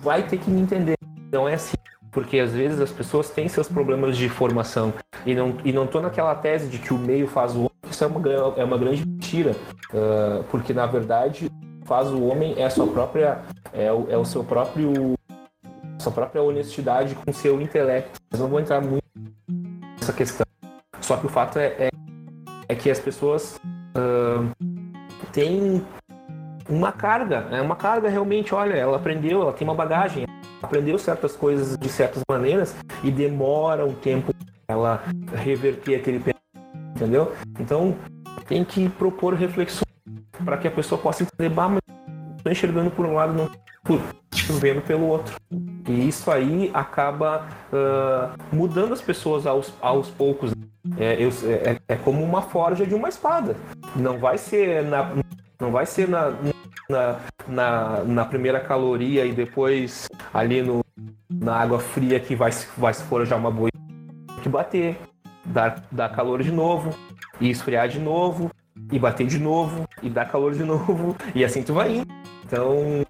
vai 0.06 0.22
ter 0.22 0.38
que 0.38 0.48
me 0.48 0.60
entender. 0.60 0.94
Não 1.32 1.48
é 1.48 1.54
assim. 1.54 1.76
Porque 2.12 2.38
às 2.38 2.52
vezes 2.52 2.80
as 2.80 2.92
pessoas 2.92 3.28
têm 3.28 3.48
seus 3.48 3.68
problemas 3.68 4.16
de 4.16 4.28
formação 4.28 4.94
e 5.26 5.34
não, 5.34 5.58
e 5.64 5.72
não 5.72 5.84
tô 5.86 6.00
naquela 6.00 6.34
tese 6.34 6.68
de 6.68 6.78
que 6.78 6.94
o 6.94 6.98
meio 6.98 7.26
faz 7.26 7.54
o 7.54 7.58
homem, 7.58 7.70
isso 7.90 8.04
é 8.04 8.06
uma, 8.06 8.20
é 8.56 8.64
uma 8.64 8.78
grande 8.78 9.04
mentira. 9.04 9.56
Uh, 9.92 10.44
porque 10.44 10.72
na 10.72 10.86
verdade, 10.86 11.50
faz 11.84 12.10
o 12.10 12.22
homem 12.24 12.54
é 12.56 12.64
a 12.64 12.70
sua 12.70 12.86
própria. 12.86 13.42
É 13.72 13.92
o, 13.92 14.06
é 14.08 14.16
o 14.16 14.24
seu 14.24 14.44
próprio. 14.44 15.14
sua 15.98 16.12
própria 16.12 16.40
honestidade 16.40 17.16
com 17.16 17.32
seu 17.32 17.60
intelecto. 17.60 18.20
Mas 18.30 18.40
não 18.40 18.48
vou 18.48 18.60
entrar 18.60 18.80
muito 18.80 19.04
nessa 19.98 20.12
questão. 20.12 20.46
Só 21.00 21.16
que 21.16 21.26
o 21.26 21.28
fato 21.28 21.58
é, 21.58 21.66
é, 21.66 21.90
é 22.68 22.74
que 22.76 22.88
as 22.90 23.00
pessoas 23.00 23.60
uh, 23.96 24.48
têm 25.32 25.84
uma 26.68 26.92
carga, 26.92 27.46
é 27.50 27.60
uma 27.60 27.76
carga 27.76 28.08
realmente, 28.08 28.54
olha, 28.54 28.74
ela 28.74 28.96
aprendeu, 28.96 29.42
ela 29.42 29.52
tem 29.52 29.66
uma 29.66 29.74
bagagem, 29.74 30.26
aprendeu 30.62 30.98
certas 30.98 31.36
coisas 31.36 31.76
de 31.76 31.88
certas 31.88 32.22
maneiras 32.28 32.74
e 33.04 33.10
demora 33.10 33.84
um 33.84 33.94
tempo 33.94 34.32
ela 34.68 35.02
reverter 35.34 35.96
aquele 35.96 36.18
pensamento, 36.18 36.94
entendeu? 36.94 37.32
Então, 37.60 37.94
tem 38.48 38.64
que 38.64 38.88
propor 38.88 39.34
reflexões 39.34 39.86
para 40.44 40.56
que 40.56 40.68
a 40.68 40.70
pessoa 40.70 41.00
possa 41.00 41.22
entender, 41.22 41.48
bah, 41.48 41.68
mas 41.68 41.80
estou 42.36 42.52
enxergando 42.52 42.90
por 42.90 43.06
um 43.06 43.14
lado, 43.14 43.32
não 43.32 43.50
por 43.82 44.00
vendo 44.60 44.82
pelo 44.82 45.06
outro. 45.06 45.34
E 45.88 46.08
isso 46.08 46.30
aí 46.30 46.70
acaba 46.74 47.46
uh, 47.72 48.54
mudando 48.54 48.92
as 48.92 49.00
pessoas 49.00 49.46
aos, 49.46 49.72
aos 49.80 50.08
poucos. 50.10 50.52
É, 50.98 51.16
eu, 51.22 51.30
é, 51.44 51.78
é 51.88 51.96
como 51.96 52.22
uma 52.22 52.42
forja 52.42 52.86
de 52.86 52.94
uma 52.94 53.08
espada. 53.08 53.56
Não 53.94 54.18
vai 54.18 54.38
ser 54.38 54.84
na, 54.84 55.12
não 55.60 55.70
vai 55.70 55.86
ser 55.86 56.08
na, 56.08 56.32
na, 56.88 57.20
na, 57.46 58.04
na 58.04 58.24
primeira 58.24 58.60
caloria 58.60 59.24
e 59.24 59.32
depois 59.32 60.08
ali 60.32 60.62
no, 60.62 60.84
na 61.28 61.56
água 61.56 61.78
fria 61.78 62.18
que 62.20 62.34
vai, 62.34 62.50
vai 62.76 62.94
se 62.94 63.02
forjar 63.04 63.38
uma 63.38 63.50
boia. 63.50 63.72
Tem 64.26 64.42
que 64.42 64.48
bater, 64.48 64.98
dar, 65.44 65.84
dar 65.90 66.08
calor 66.10 66.42
de 66.42 66.52
novo, 66.52 66.94
e 67.40 67.50
esfriar 67.50 67.88
de 67.88 67.98
novo, 67.98 68.50
e 68.90 68.98
bater 68.98 69.26
de 69.26 69.38
novo, 69.38 69.88
e 70.02 70.08
dar 70.08 70.26
calor 70.26 70.54
de 70.54 70.62
novo, 70.64 71.16
e 71.34 71.44
assim 71.44 71.62
tu 71.62 71.74
vai 71.74 71.96
indo. 71.96 72.06
Então, 72.44 73.04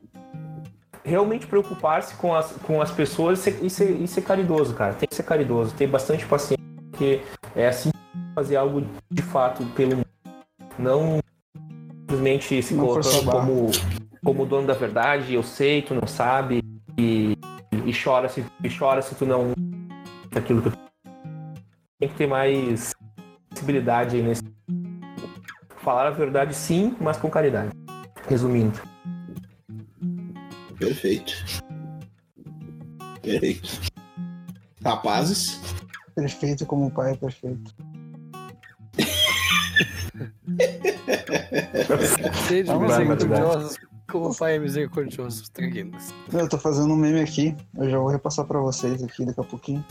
realmente 1.04 1.46
preocupar-se 1.46 2.14
com 2.16 2.34
as, 2.34 2.52
com 2.52 2.82
as 2.82 2.90
pessoas 2.90 3.46
e 3.46 3.70
ser, 3.70 4.02
e, 4.02 4.08
ser, 4.08 4.22
caridoso, 4.22 4.74
cara. 4.74 4.94
Tem 4.94 5.08
que 5.08 5.14
ser 5.14 5.22
caridoso, 5.22 5.74
ter 5.74 5.86
bastante 5.86 6.26
paciência, 6.26 6.64
porque 6.90 7.22
é 7.54 7.68
assim 7.68 7.90
fazer 8.34 8.56
algo 8.56 8.84
de 9.10 9.22
fato 9.22 9.64
pelo 9.74 9.96
mundo. 9.96 10.06
Não 10.78 11.20
simplesmente 12.06 12.62
se 12.62 12.74
colocando 12.74 13.30
como, 13.30 13.70
como 14.24 14.46
dono 14.46 14.66
da 14.66 14.74
verdade, 14.74 15.34
eu 15.34 15.42
sei, 15.42 15.82
tu 15.82 15.92
não 15.92 16.06
sabe, 16.06 16.62
e, 16.96 17.36
e 17.84 17.92
chora 17.92 18.28
se 18.28 18.44
e 18.62 18.70
chora 18.70 19.02
se 19.02 19.14
tu 19.16 19.26
não 19.26 19.52
aquilo 20.34 20.62
que 20.62 20.70
tem 21.98 22.08
que 22.08 22.14
ter 22.14 22.28
mais 22.28 22.94
sensibilidade 23.52 24.16
aí 24.16 24.22
nesse 24.22 24.42
falar 25.78 26.06
a 26.06 26.10
verdade 26.10 26.54
sim, 26.54 26.96
mas 27.00 27.16
com 27.16 27.30
caridade. 27.30 27.70
Resumindo. 28.28 28.80
Perfeito. 30.78 31.32
Perfeito. 33.22 33.80
Rapazes. 34.84 35.60
Perfeito 36.14 36.66
como 36.66 36.86
o 36.86 36.90
pai 36.90 37.12
é 37.12 37.16
perfeito. 37.16 37.74
Seja 42.48 42.78
misericordiosos 42.78 43.76
como 44.10 44.30
o 44.30 44.34
Pai 44.34 44.56
é 44.56 44.58
misericordioso, 44.58 45.50
tranquilos. 45.52 46.14
Eu 46.32 46.48
tô 46.48 46.58
fazendo 46.58 46.92
um 46.92 46.96
meme 46.96 47.20
aqui, 47.20 47.54
eu 47.76 47.90
já 47.90 47.98
vou 47.98 48.08
repassar 48.08 48.44
pra 48.46 48.60
vocês 48.60 49.02
aqui 49.02 49.24
daqui 49.24 49.40
a 49.40 49.44
pouquinho. 49.44 49.84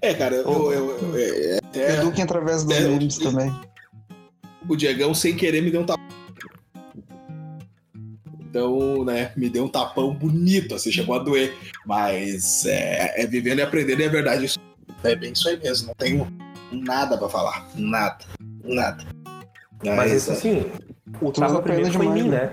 É, 0.00 0.14
cara, 0.14 0.34
eu. 0.34 0.72
eu, 0.72 0.90
eu 0.90 1.16
é, 1.16 1.58
é, 1.74 1.96
Eduquem 1.96 2.24
através 2.24 2.64
dos 2.64 2.76
é, 2.76 2.88
memes 2.88 3.16
o, 3.18 3.22
também. 3.22 3.52
O 4.68 4.76
Diegão, 4.76 5.14
sem 5.14 5.36
querer, 5.36 5.62
me 5.62 5.70
deu 5.70 5.82
um 5.82 5.86
tapão. 5.86 6.04
Então, 8.40 9.04
né, 9.04 9.32
me 9.36 9.48
deu 9.48 9.64
um 9.64 9.68
tapão 9.68 10.12
bonito, 10.12 10.74
assim, 10.74 10.92
chegou 10.92 11.14
a 11.14 11.18
doer. 11.18 11.56
Mas 11.86 12.66
é, 12.66 13.22
é 13.22 13.26
vivendo 13.26 13.60
e 13.60 13.62
aprendendo, 13.62 14.00
e 14.00 14.04
é 14.04 14.08
verdade. 14.08 14.44
Isso 14.44 14.58
é 15.04 15.16
bem 15.16 15.32
isso 15.32 15.48
aí 15.48 15.56
mesmo. 15.58 15.88
Não 15.88 15.94
tenho 15.94 16.26
nada 16.70 17.16
pra 17.16 17.28
falar. 17.28 17.66
Nada. 17.74 18.24
Nada. 18.64 19.21
Mas, 19.84 19.96
Mas 19.96 20.12
isso 20.12 20.32
assim, 20.32 20.70
o 21.20 21.32
tapa 21.32 21.60
primeiro 21.60 21.92
foi 21.92 22.00
demais, 22.06 22.20
em 22.20 22.22
mim, 22.22 22.28
né? 22.30 22.38
né? 22.38 22.52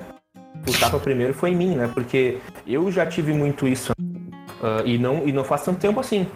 O 0.68 0.80
tapa 0.80 1.00
primeiro 1.00 1.34
foi 1.34 1.52
em 1.52 1.56
mim, 1.56 1.76
né? 1.76 1.90
Porque 1.94 2.40
eu 2.66 2.92
já 2.92 3.06
tive 3.06 3.34
muito 3.34 3.68
isso. 3.68 3.92
Uh, 4.00 4.86
e, 4.86 4.98
não, 4.98 5.28
e 5.28 5.32
não 5.32 5.44
faz 5.44 5.64
tanto 5.64 5.80
tempo 5.80 6.00
assim. 6.00 6.28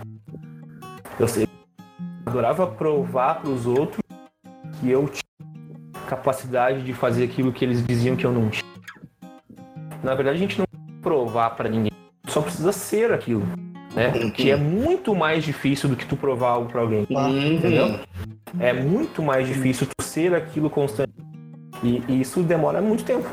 Eu 1.19 1.27
sei, 1.27 1.47
adorava 2.25 2.65
provar 2.67 3.41
para 3.41 3.49
os 3.49 3.65
outros 3.65 4.01
que 4.79 4.89
eu 4.89 5.08
tinha 5.08 5.23
capacidade 6.08 6.84
de 6.84 6.93
fazer 6.93 7.25
aquilo 7.25 7.51
que 7.51 7.65
eles 7.65 7.86
diziam 7.86 8.15
que 8.15 8.25
eu 8.25 8.32
não 8.32 8.49
tinha. 8.49 8.63
Na 10.03 10.15
verdade, 10.15 10.38
a 10.38 10.39
gente 10.39 10.58
não 10.58 10.65
provar 11.01 11.51
para 11.51 11.69
ninguém, 11.69 11.91
só 12.27 12.41
precisa 12.41 12.71
ser 12.71 13.12
aquilo, 13.12 13.45
né? 13.93 14.32
Que 14.32 14.51
é 14.51 14.56
muito 14.56 15.15
mais 15.15 15.43
difícil 15.43 15.89
do 15.89 15.95
que 15.95 16.06
tu 16.06 16.15
provar 16.15 16.49
algo 16.49 16.69
para 16.69 16.82
alguém, 16.82 17.06
uhum. 17.10 17.53
entendeu? 17.53 17.99
É 18.60 18.74
muito 18.74 19.22
mais 19.22 19.48
difícil 19.48 19.88
tu 19.88 20.04
ser 20.04 20.34
aquilo 20.34 20.70
constante. 20.70 21.13
E, 21.84 22.04
e 22.08 22.22
isso 22.22 22.42
demora 22.44 22.82
muito 22.82 23.04
tempo. 23.04 23.28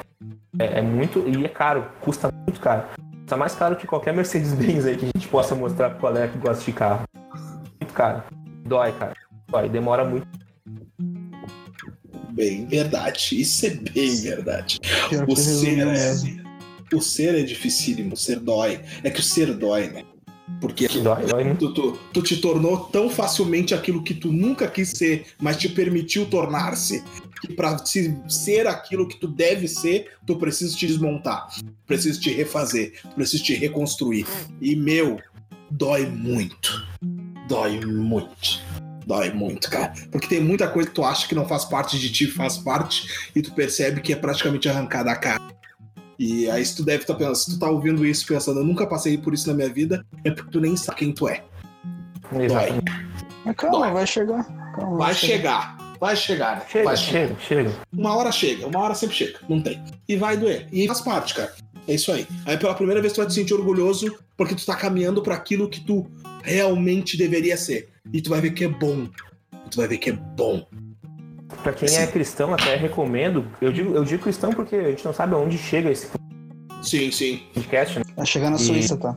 É, 0.58 0.78
é, 0.78 0.82
muito. 0.82 1.24
E 1.28 1.44
é 1.44 1.48
caro, 1.48 1.86
custa 2.00 2.30
muito 2.46 2.60
caro. 2.60 2.84
Custa 3.20 3.36
mais 3.36 3.54
caro 3.54 3.76
que 3.76 3.86
qualquer 3.86 4.12
Mercedes-Benz 4.12 4.86
aí 4.86 4.96
que 4.96 5.04
a 5.04 5.10
gente 5.14 5.28
possa 5.28 5.54
mostrar 5.54 5.90
pro 5.90 6.00
colega 6.00 6.28
que 6.28 6.38
gosta 6.38 6.64
de 6.64 6.72
carro. 6.72 7.04
Muito 7.80 7.94
caro. 7.94 8.22
Dói, 8.64 8.92
cara. 8.92 9.14
Dói, 9.48 9.68
demora 9.68 10.04
muito. 10.04 10.26
Bem 12.30 12.66
verdade. 12.66 13.40
Isso 13.40 13.66
é 13.66 13.70
bem 13.70 14.16
verdade. 14.16 14.80
O 15.28 15.36
ser, 15.36 15.86
é, 15.86 16.94
o 16.94 17.00
ser 17.00 17.34
é 17.34 17.42
dificílimo, 17.42 18.14
o 18.14 18.16
ser 18.16 18.40
dói. 18.40 18.80
É 19.04 19.10
que 19.10 19.20
o 19.20 19.22
ser 19.22 19.52
dói, 19.54 19.88
né? 19.88 20.04
Porque 20.60 20.88
dói, 20.88 21.26
dói, 21.26 21.54
tu, 21.56 21.72
tu, 21.72 21.98
tu, 22.12 22.22
te 22.22 22.36
tornou 22.36 22.78
tão 22.78 23.08
facilmente 23.08 23.74
aquilo 23.74 24.02
que 24.02 24.14
tu 24.14 24.32
nunca 24.32 24.68
quis 24.68 24.90
ser, 24.90 25.26
mas 25.40 25.56
te 25.56 25.68
permitiu 25.68 26.26
tornar-se. 26.26 27.02
Que 27.40 27.54
para 27.54 27.78
ser 28.28 28.66
aquilo 28.66 29.08
que 29.08 29.16
tu 29.16 29.26
deve 29.26 29.66
ser, 29.66 30.12
tu 30.26 30.36
precisa 30.36 30.76
te 30.76 30.86
desmontar, 30.86 31.48
precisa 31.86 32.20
te 32.20 32.30
refazer, 32.30 32.92
precisa 33.14 33.42
te 33.42 33.54
reconstruir. 33.54 34.26
E 34.60 34.76
meu, 34.76 35.18
dói 35.70 36.06
muito. 36.06 36.86
Dói 37.48 37.80
muito. 37.84 38.60
Dói 39.06 39.32
muito, 39.32 39.70
cara. 39.70 39.92
Porque 40.12 40.28
tem 40.28 40.40
muita 40.40 40.68
coisa 40.68 40.88
que 40.88 40.94
tu 40.94 41.04
acha 41.04 41.26
que 41.26 41.34
não 41.34 41.48
faz 41.48 41.64
parte 41.64 41.98
de 41.98 42.12
ti, 42.12 42.26
faz 42.26 42.58
parte, 42.58 43.30
e 43.34 43.42
tu 43.42 43.52
percebe 43.52 44.00
que 44.00 44.12
é 44.12 44.16
praticamente 44.16 44.68
arrancada 44.68 45.06
da 45.06 45.16
cara. 45.16 45.49
E 46.20 46.50
aí, 46.50 46.62
se 46.62 46.76
tu 46.76 46.84
deve 46.84 47.02
estar 47.02 47.14
tá 47.14 47.18
pensando, 47.18 47.36
se 47.36 47.50
tu 47.52 47.58
tá 47.58 47.70
ouvindo 47.70 48.04
isso 48.04 48.26
pensando, 48.26 48.60
eu 48.60 48.64
nunca 48.64 48.86
passei 48.86 49.16
por 49.16 49.32
isso 49.32 49.48
na 49.48 49.54
minha 49.54 49.70
vida, 49.70 50.04
é 50.22 50.30
porque 50.30 50.50
tu 50.50 50.60
nem 50.60 50.76
sabe 50.76 50.98
quem 50.98 51.12
tu 51.12 51.26
é. 51.26 51.42
Dói. 52.30 52.82
Mas 53.42 53.56
calma, 53.56 53.78
Dói. 53.78 53.92
vai 53.92 54.06
chegar. 54.06 54.44
Calma, 54.74 54.98
vai, 54.98 55.14
chegar. 55.14 55.78
chegar. 55.78 55.96
Vai 55.98 56.14
chegar, 56.14 56.56
né? 56.56 56.62
Chega, 56.68 56.84
vai 56.84 56.96
chega, 56.98 57.36
chega. 57.40 57.72
Uma 57.90 58.14
hora 58.14 58.30
chega, 58.30 58.66
uma 58.66 58.80
hora 58.80 58.94
sempre 58.94 59.16
chega. 59.16 59.38
Não 59.48 59.62
tem. 59.62 59.82
E 60.06 60.14
vai 60.14 60.36
doer. 60.36 60.68
E 60.70 60.86
faz 60.86 61.00
parte, 61.00 61.32
cara. 61.32 61.54
É 61.88 61.94
isso 61.94 62.12
aí. 62.12 62.26
Aí 62.44 62.58
pela 62.58 62.74
primeira 62.74 63.00
vez 63.00 63.14
tu 63.14 63.16
vai 63.16 63.26
te 63.26 63.32
sentir 63.32 63.54
orgulhoso 63.54 64.14
porque 64.36 64.54
tu 64.54 64.66
tá 64.66 64.76
caminhando 64.76 65.22
para 65.22 65.34
aquilo 65.34 65.70
que 65.70 65.80
tu 65.80 66.06
realmente 66.42 67.16
deveria 67.16 67.56
ser. 67.56 67.88
E 68.12 68.20
tu 68.20 68.28
vai 68.28 68.42
ver 68.42 68.50
que 68.50 68.64
é 68.64 68.68
bom. 68.68 69.08
Tu 69.70 69.78
vai 69.78 69.88
ver 69.88 69.96
que 69.96 70.10
é 70.10 70.12
bom. 70.12 70.66
Pra 71.62 71.72
quem 71.72 71.94
é 71.96 72.06
cristão, 72.06 72.54
até 72.54 72.74
recomendo. 72.76 73.44
Eu 73.60 73.72
digo, 73.72 73.94
eu 73.94 74.04
digo 74.04 74.22
cristão 74.22 74.50
porque 74.50 74.76
a 74.76 74.90
gente 74.90 75.04
não 75.04 75.12
sabe 75.12 75.34
aonde 75.34 75.58
chega 75.58 75.90
esse 75.90 76.08
Sim, 76.82 77.10
sim. 77.10 77.42
podcast, 77.54 77.98
né? 77.98 78.04
Vai 78.16 78.26
chegar 78.26 78.50
na 78.50 78.56
E- 78.56 78.60
Suíça, 78.60 78.96
tá? 78.96 79.14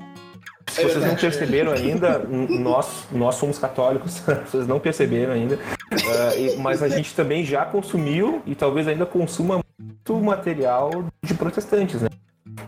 Se 0.69 0.79
É 0.81 0.83
vocês 0.83 0.95
não 0.95 1.01
verdade. 1.15 1.21
perceberam 1.21 1.71
ainda, 1.71 2.19
nós, 2.59 3.03
nós 3.11 3.35
somos 3.35 3.59
católicos, 3.59 4.21
vocês 4.49 4.65
não 4.67 4.79
perceberam 4.79 5.33
ainda, 5.33 5.59
Ah, 5.91 6.35
e- 6.35 6.57
mas 6.57 6.81
a 6.81 6.89
gente 6.89 7.13
também 7.13 7.45
já 7.45 7.63
consumiu 7.65 8.41
e 8.45 8.55
talvez 8.55 8.87
ainda 8.87 9.05
consuma 9.05 9.61
muito 9.79 10.15
material 10.15 11.05
de 11.23 11.33
protestantes, 11.33 12.01
né? 12.01 12.09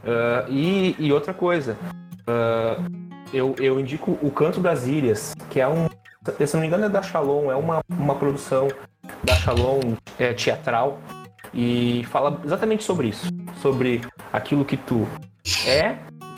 Ah, 0.06 0.46
e, 0.50 0.96
e 1.00 1.12
outra 1.12 1.34
coisa, 1.34 1.78
ah, 2.28 2.78
eu, 3.34 3.56
eu 3.60 3.80
indico 3.80 4.18
o 4.22 4.30
Canto 4.30 4.60
das 4.60 4.86
Ilhas, 4.86 5.34
que 5.50 5.60
é 5.60 5.68
um, 5.68 5.88
se 6.46 6.54
não 6.54 6.62
me 6.62 6.68
engano 6.68 6.86
é 6.86 6.90
da 6.90 7.02
Shalom, 7.02 7.52
é 7.52 7.56
uma, 7.56 7.82
uma 7.90 8.16
produção 8.16 8.68
da 9.24 9.36
Shalom 9.36 9.96
é, 10.18 10.34
teatral 10.34 11.00
e 11.54 12.06
fala 12.10 12.40
exatamente 12.44 12.84
sobre 12.84 13.10
isso, 13.10 13.28
sobre 13.62 14.02
aquilo 14.32 14.66
que 14.66 14.78
tu 14.78 15.08
é 15.68 15.98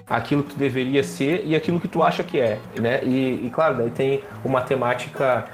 aquilo 0.09 0.43
que 0.43 0.53
tu 0.53 0.57
deveria 0.57 1.03
ser 1.03 1.45
e 1.45 1.55
aquilo 1.55 1.79
que 1.79 1.87
tu 1.87 2.01
acha 2.01 2.23
que 2.23 2.39
é, 2.39 2.59
né? 2.79 3.03
E, 3.03 3.45
e, 3.45 3.49
claro, 3.49 3.77
daí 3.77 3.91
tem 3.91 4.23
uma 4.43 4.61
temática 4.61 5.45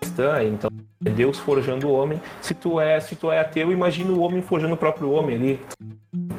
cristã, 0.00 0.42
então 0.42 0.70
é 1.04 1.10
Deus 1.10 1.38
forjando 1.38 1.88
o 1.88 1.92
homem. 1.92 2.20
Se 2.40 2.54
tu 2.54 2.80
é, 2.80 2.98
se 2.98 3.14
tu 3.14 3.30
é 3.30 3.38
ateu, 3.38 3.70
imagina 3.70 4.10
o 4.10 4.20
homem 4.20 4.42
forjando 4.42 4.74
o 4.74 4.76
próprio 4.76 5.10
homem 5.10 5.36
ali. 5.36 5.60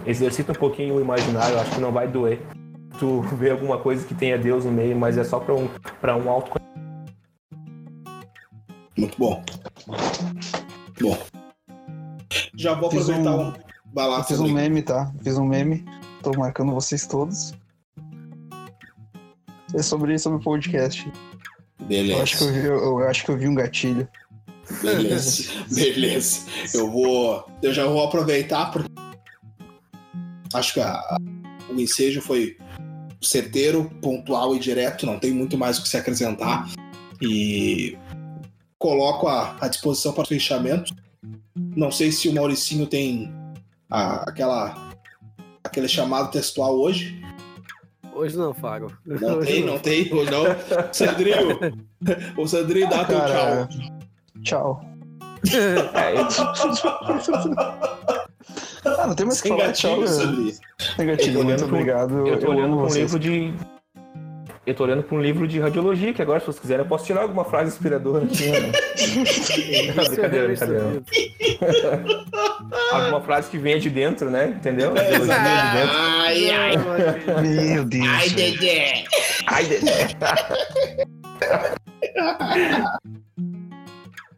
Exercita 0.06 0.52
um 0.52 0.56
pouquinho 0.56 0.96
o 0.96 1.02
imaginário, 1.02 1.60
acho 1.60 1.72
que 1.72 1.82
não 1.82 1.92
vai 1.92 2.08
doer. 2.08 2.40
Tu 3.00 3.22
vê 3.38 3.52
alguma 3.52 3.78
coisa 3.78 4.06
que 4.06 4.14
tenha 4.14 4.38
Deus 4.38 4.66
no 4.66 4.72
meio, 4.72 4.96
mas 4.96 5.18
é 5.18 5.24
só 5.24 5.40
para 5.40 5.56
um 5.56 5.70
para 6.02 6.16
um 6.16 6.30
auto 6.30 6.52
Muito 9.00 9.18
bom. 9.18 9.44
Bom. 11.02 11.18
Já 12.56 12.74
vou 12.74 12.92
Fiz 12.92 13.02
aproveitar 13.10 13.36
um- 13.36 13.50
um. 13.50 13.54
Vai 13.94 14.08
lá, 14.08 14.18
Eu 14.20 14.24
fiz 14.24 14.40
um 14.40 14.52
meme, 14.52 14.82
tá? 14.84 15.12
Fiz 15.24 15.38
um 15.38 15.46
meme. 15.46 15.84
Tô 16.22 16.32
marcando 16.38 16.74
vocês 16.74 17.08
todos. 17.08 17.54
É 19.74 19.82
sobre, 19.82 20.18
sobre 20.20 20.40
o 20.40 20.42
podcast. 20.42 21.12
Eu 21.90 22.22
acho, 22.22 22.38
que 22.38 22.44
eu, 22.44 22.48
Beleza. 22.48 22.52
vi, 22.62 22.68
eu, 22.68 22.76
eu 23.00 23.08
acho 23.08 23.24
que 23.26 23.32
eu 23.32 23.38
vi 23.38 23.48
um 23.48 23.56
gatilho. 23.56 24.08
Beleza. 24.82 25.44
Beleza. 25.74 26.46
Eu 26.74 26.92
vou. 26.92 27.46
Eu 27.64 27.74
já 27.74 27.86
vou 27.88 28.04
aproveitar 28.04 28.72
porque. 28.72 28.90
Acho 30.54 30.74
que 30.74 30.82
a- 30.82 31.18
o 31.70 31.80
ensejo 31.80 32.22
foi 32.22 32.58
certeiro, 33.22 33.90
pontual 34.02 34.56
e 34.56 34.60
direto, 34.60 35.06
não 35.06 35.20
tem 35.20 35.32
muito 35.32 35.58
mais 35.58 35.78
o 35.78 35.84
que 35.84 35.90
se 35.90 35.98
acrescentar. 35.98 36.68
E 37.22 37.98
coloco 38.84 39.28
à, 39.28 39.56
à 39.62 39.68
disposição 39.68 40.12
para 40.14 40.24
o 40.24 40.28
fechamento. 40.28 40.96
Não 41.56 41.92
sei 41.92 42.12
se 42.12 42.28
o 42.30 42.34
Mauricinho 42.34 42.88
tem 42.88 43.32
a- 43.90 44.24
aquela 44.28 44.90
aquele 45.64 45.88
chamado 45.88 46.32
textual 46.32 46.74
hoje. 46.80 47.22
Hoje 48.14 48.36
não, 48.38 48.54
Fábio. 48.54 48.92
Não 49.06 49.38
Hoje 49.38 49.52
tem, 49.52 49.66
não 49.66 49.78
tem, 49.80 50.14
hoje 50.14 50.32
não. 50.32 50.44
Sandrinho, 50.92 51.60
o 52.38 52.48
Sandrinho 52.48 52.90
dá 52.90 53.06
teu 53.06 53.20
tchau. 53.20 53.68
Tchau. 54.44 54.82
É, 55.94 56.18
Ah, 58.98 59.08
não 59.08 59.16
tem 59.16 59.26
mais 59.26 59.40
o 59.40 59.44
que 59.44 59.50
falar. 59.50 59.72
Tchau, 59.74 60.02
Eu 60.02 61.18
tô 61.18 61.26
muito 61.26 61.40
olhando 61.40 61.66
obrigado. 61.66 62.28
eu 62.28 62.40
tô 62.40 62.50
olhando 62.52 62.78
um 62.78 62.88
livro 62.88 63.20
de 63.20 63.54
eu 64.70 64.76
tô 64.76 64.84
olhando 64.84 65.04
para 65.04 65.16
um 65.18 65.22
livro 65.22 65.48
de 65.48 65.60
radiologia, 65.60 66.14
que 66.14 66.22
agora, 66.22 66.40
se 66.40 66.46
vocês 66.46 66.60
quiserem, 66.60 66.84
eu 66.84 66.88
posso 66.90 67.06
tirar 67.06 67.22
alguma 67.22 67.44
frase 67.44 67.72
inspiradora 67.72 68.26
aqui, 68.26 68.48
né? 68.50 68.72
Não, 69.96 70.06
brincadeira, 70.06 70.48
brincadeira. 70.48 71.04
Alguma 72.92 73.22
frase 73.22 73.50
que 73.50 73.58
venha 73.58 73.80
de 73.80 73.90
dentro, 73.90 74.30
né? 74.30 74.50
Entendeu? 74.50 74.94
Radiologia 74.94 75.36
de 75.36 75.78
dentro. 75.78 75.98
Ai, 75.98 76.50
ai, 76.52 76.78
Meu 77.42 77.86
Deus. 77.86 78.08
ai. 78.08 78.30
Dedé. 78.30 79.04
Ai, 79.48 79.66
Dedé. 79.66 80.08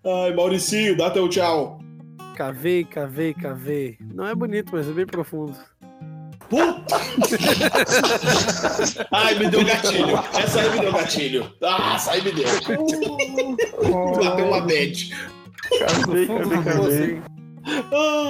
Ai, 0.06 0.34
Mauricinho, 0.34 0.96
dá 0.98 1.10
teu 1.10 1.28
tchau. 1.30 1.80
Cavei, 2.36 2.84
cavei, 2.86 3.34
cavei. 3.34 3.98
Não 4.00 4.26
é 4.26 4.34
bonito, 4.34 4.70
mas 4.74 4.88
é 4.88 4.92
bem 4.92 5.06
profundo. 5.06 5.56
Puta! 6.52 7.00
Ai, 9.10 9.40
me 9.40 9.50
deu 9.50 9.64
gatilho. 9.64 10.20
Essa 10.38 10.60
aí 10.60 10.70
me 10.70 10.80
deu 10.82 10.92
gatilho. 10.92 11.50
Ah, 11.64 11.94
essa 11.96 12.12
aí 12.12 12.22
me 12.22 12.32
deu. 12.34 12.44
Bateu 14.22 14.48
uma 14.48 14.60
bad. 14.60 15.14
Acabei, 15.82 16.26
acabei, 16.26 16.58
acabei. 16.58 17.22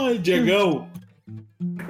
Ai, 0.08 0.20
Diegão. 0.20 0.88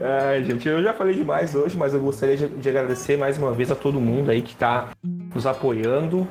Ai, 0.01 0.41
gente, 0.45 0.69
eu 0.69 0.81
já 0.81 0.93
falei 0.93 1.15
demais 1.15 1.53
hoje, 1.53 1.77
mas 1.77 1.93
eu 1.93 1.99
gostaria 1.99 2.37
de, 2.37 2.47
de 2.47 2.69
agradecer 2.69 3.17
mais 3.17 3.37
uma 3.37 3.51
vez 3.51 3.69
a 3.69 3.75
todo 3.75 3.99
mundo 3.99 4.31
aí 4.31 4.41
que 4.41 4.53
está 4.53 4.87
nos 5.35 5.45
apoiando 5.45 6.25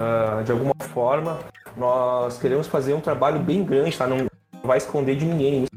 ah, 0.00 0.42
de 0.44 0.50
alguma 0.50 0.74
forma. 0.80 1.38
Nós 1.76 2.38
queremos 2.38 2.66
fazer 2.66 2.92
um 2.92 3.00
trabalho 3.00 3.38
bem 3.38 3.62
grande, 3.62 3.96
tá? 3.96 4.08
Não 4.08 4.26
vai 4.64 4.78
esconder 4.78 5.14
de 5.14 5.24
ninguém 5.24 5.62
isso. 5.62 5.73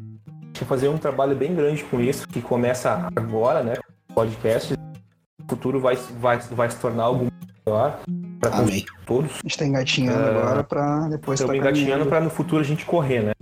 A 0.57 0.59
gente 0.59 0.69
vai 0.69 0.77
fazer 0.79 0.89
um 0.89 0.97
trabalho 0.97 1.35
bem 1.35 1.53
grande 1.53 1.83
com 1.83 2.01
isso, 2.01 2.27
que 2.27 2.41
começa 2.41 3.09
agora, 3.15 3.61
né? 3.61 3.75
Podcast. 4.15 4.73
O 4.73 5.47
futuro 5.47 5.79
vai, 5.79 5.95
vai, 6.19 6.39
vai 6.39 6.71
se 6.71 6.77
tornar 6.77 7.03
algo 7.03 7.27
melhor 7.63 7.99
para 8.39 8.57
Amém. 8.57 8.83
todos. 9.05 9.33
A 9.33 9.41
gente 9.43 9.55
tá 9.55 9.65
engatinhando 9.67 10.19
Ah, 10.19 10.29
agora 10.29 10.63
pra 10.63 11.09
depois 11.09 11.39
Estamos 11.39 11.61
tá 11.61 11.67
engatinhando 11.69 12.07
para 12.07 12.21
no 12.21 12.31
futuro 12.31 12.61
a 12.61 12.65
gente 12.65 12.85
correr, 12.85 13.21
né? 13.21 13.33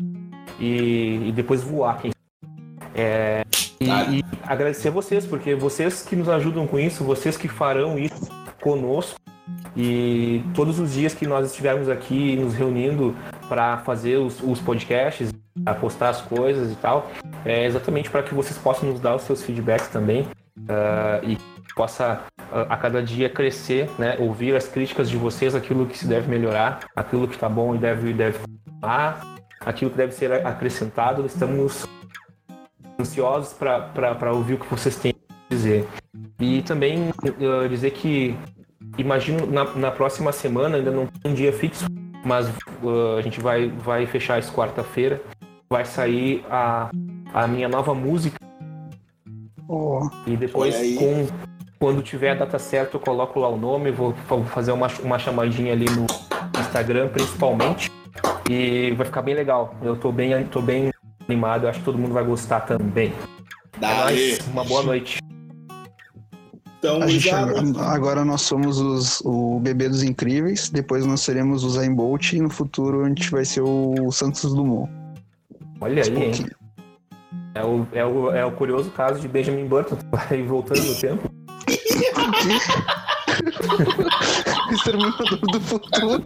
E, 0.59 1.29
e 1.29 1.31
depois 1.31 1.61
voar, 1.63 2.01
quem 2.01 2.11
é, 2.93 3.45
e, 3.79 3.85
Claro. 3.85 4.13
e 4.13 4.25
agradecer 4.43 4.89
a 4.89 4.91
vocês, 4.91 5.25
porque 5.25 5.55
vocês 5.55 6.01
que 6.01 6.17
nos 6.17 6.27
ajudam 6.27 6.67
com 6.67 6.77
isso, 6.77 7.01
vocês 7.05 7.37
que 7.37 7.47
farão 7.47 7.97
isso 7.97 8.27
conosco. 8.61 9.17
E 9.77 10.43
todos 10.53 10.79
os 10.79 10.93
dias 10.93 11.13
que 11.13 11.25
nós 11.25 11.45
estivermos 11.47 11.87
aqui 11.87 12.35
nos 12.35 12.53
reunindo 12.53 13.15
para 13.47 13.77
fazer 13.79 14.17
os, 14.17 14.41
os 14.41 14.59
podcasts, 14.59 15.31
a 15.65 15.73
postar 15.73 16.09
as 16.09 16.21
coisas 16.21 16.71
e 16.71 16.75
tal, 16.75 17.09
é 17.45 17.65
exatamente 17.65 18.09
para 18.09 18.23
que 18.23 18.33
vocês 18.33 18.57
possam 18.57 18.89
nos 18.89 18.99
dar 18.99 19.15
os 19.15 19.21
seus 19.23 19.41
feedbacks 19.43 19.87
também 19.87 20.27
ah, 20.67 21.19
e 21.23 21.37
possa 21.75 22.23
ah, 22.51 22.61
a 22.69 22.77
cada 22.77 23.01
dia 23.01 23.29
crescer, 23.29 23.89
né? 23.97 24.15
Ouvir 24.19 24.55
as 24.55 24.67
críticas 24.67 25.09
de 25.09 25.17
vocês, 25.17 25.55
aquilo 25.55 25.85
que 25.85 25.97
se 25.97 26.07
deve 26.07 26.29
melhorar, 26.29 26.81
aquilo 26.95 27.27
que 27.27 27.35
está 27.35 27.47
bom 27.47 27.75
e 27.75 27.77
deve 27.77 28.13
deve 28.13 28.39
funcionar, 28.39 29.35
aquilo 29.59 29.91
que 29.91 29.97
deve 29.97 30.13
ser 30.13 30.31
acrescentado. 30.45 31.25
Estamos 31.25 31.85
ansiosos 32.99 33.53
para 33.53 34.33
ouvir 34.33 34.55
o 34.55 34.57
que 34.57 34.69
vocês 34.69 34.95
têm 34.95 35.13
a 35.29 35.53
dizer. 35.53 35.87
E 36.39 36.61
também 36.63 37.09
eh, 37.23 37.67
dizer 37.67 37.91
que 37.91 38.37
imagino 38.97 39.45
na, 39.45 39.63
na 39.75 39.91
próxima 39.91 40.31
semana, 40.31 40.77
ainda 40.77 40.91
não 40.91 41.07
tem 41.07 41.31
um 41.31 41.35
dia 41.35 41.51
fixo, 41.51 41.85
mas 42.25 42.47
eh, 42.49 43.19
a 43.19 43.21
gente 43.21 43.39
vai, 43.39 43.69
vai 43.69 44.05
fechar 44.05 44.39
isso 44.39 44.51
quarta-feira. 44.51 45.21
Vai 45.69 45.85
sair 45.85 46.43
a, 46.49 46.89
a 47.33 47.47
minha 47.47 47.69
nova 47.69 47.93
música 47.93 48.37
Ó, 49.67 50.09
e 50.27 50.35
depois, 50.35 50.75
aí. 50.75 50.95
com, 50.95 51.27
quando 51.79 52.01
tiver 52.01 52.31
a 52.31 52.35
data 52.35 52.59
certa, 52.59 52.97
eu 52.97 52.99
coloco 52.99 53.39
lá 53.39 53.49
o 53.49 53.57
nome, 53.57 53.91
vou, 53.91 54.13
vou 54.27 54.43
fazer 54.45 54.71
uma, 54.71 54.87
uma 55.03 55.17
chamadinha 55.17 55.73
ali 55.73 55.85
no 55.85 56.05
Instagram, 56.59 57.09
principalmente. 57.09 57.91
E 58.49 58.91
vai 58.91 59.05
ficar 59.05 59.21
bem 59.21 59.33
legal. 59.33 59.75
Eu 59.81 59.95
tô 59.95 60.11
bem, 60.11 60.45
tô 60.45 60.61
bem 60.61 60.91
animado, 61.27 61.67
acho 61.67 61.79
que 61.79 61.85
todo 61.85 61.97
mundo 61.97 62.13
vai 62.13 62.23
gostar 62.23 62.61
também. 62.61 63.11
É 63.73 63.79
Dali. 63.79 64.01
nóis, 64.01 64.47
uma 64.47 64.63
boa 64.63 64.83
noite. 64.83 65.24
Então, 66.85 67.01
a 67.01 67.07
gente, 67.07 67.31
gurizada, 67.31 67.81
agora 67.81 68.23
nós 68.23 68.43
somos 68.43 68.79
os, 68.79 69.19
o 69.25 69.59
bebê 69.59 69.89
dos 69.89 70.03
incríveis, 70.03 70.69
depois 70.69 71.03
nós 71.03 71.21
seremos 71.21 71.63
o 71.63 71.69
Zayn 71.71 71.95
Bolt 71.95 72.33
e 72.33 72.39
no 72.39 72.49
futuro 72.49 73.03
a 73.03 73.07
gente 73.07 73.31
vai 73.31 73.43
ser 73.43 73.61
o 73.61 74.11
Santos 74.11 74.53
Dumont. 74.53 74.91
Olha 75.81 76.03
aí, 76.03 76.15
hein? 76.15 76.45
É 77.55 77.63
o, 77.63 77.87
é, 77.91 78.05
o, 78.05 78.31
é 78.31 78.45
o 78.45 78.51
curioso 78.51 78.91
caso 78.91 79.19
de 79.19 79.27
Benjamin 79.27 79.65
Button, 79.65 79.97
vai 80.13 80.43
voltando 80.43 80.83
no 80.83 80.93
tempo. 80.95 81.27
Exterminador 84.71 85.39
do 85.39 85.59
futuro. 85.61 86.23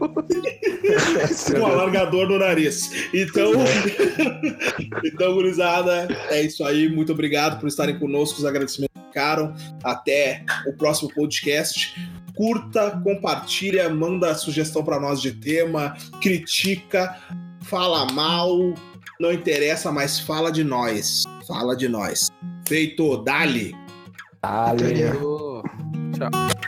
com 1.57 1.65
alargador 1.65 2.27
no 2.27 2.39
nariz. 2.39 2.91
Então, 3.13 3.51
então, 5.05 5.33
gurizada, 5.33 6.07
é 6.29 6.41
isso 6.41 6.63
aí. 6.65 6.89
Muito 6.89 7.11
obrigado 7.11 7.59
por 7.59 7.67
estarem 7.67 7.97
conosco. 7.97 8.39
Os 8.39 8.45
agradecimentos 8.45 8.88
ficaram. 9.19 9.53
Até 9.83 10.45
o 10.65 10.73
próximo 10.73 11.13
podcast. 11.13 11.93
Curta, 12.35 13.01
compartilha, 13.03 13.89
manda 13.89 14.33
sugestão 14.33 14.83
para 14.83 14.99
nós 14.99 15.21
de 15.21 15.33
tema, 15.33 15.93
critica, 16.21 17.17
fala 17.63 18.09
mal, 18.13 18.73
não 19.19 19.33
interessa, 19.33 19.91
mas 19.91 20.19
fala 20.19 20.49
de 20.49 20.63
nós. 20.63 21.23
Fala 21.45 21.75
de 21.75 21.89
nós. 21.89 22.29
Feito, 22.65 23.17
dali. 23.17 23.75
Valeu. 24.41 25.61
Até. 26.15 26.29
Tchau. 26.29 26.58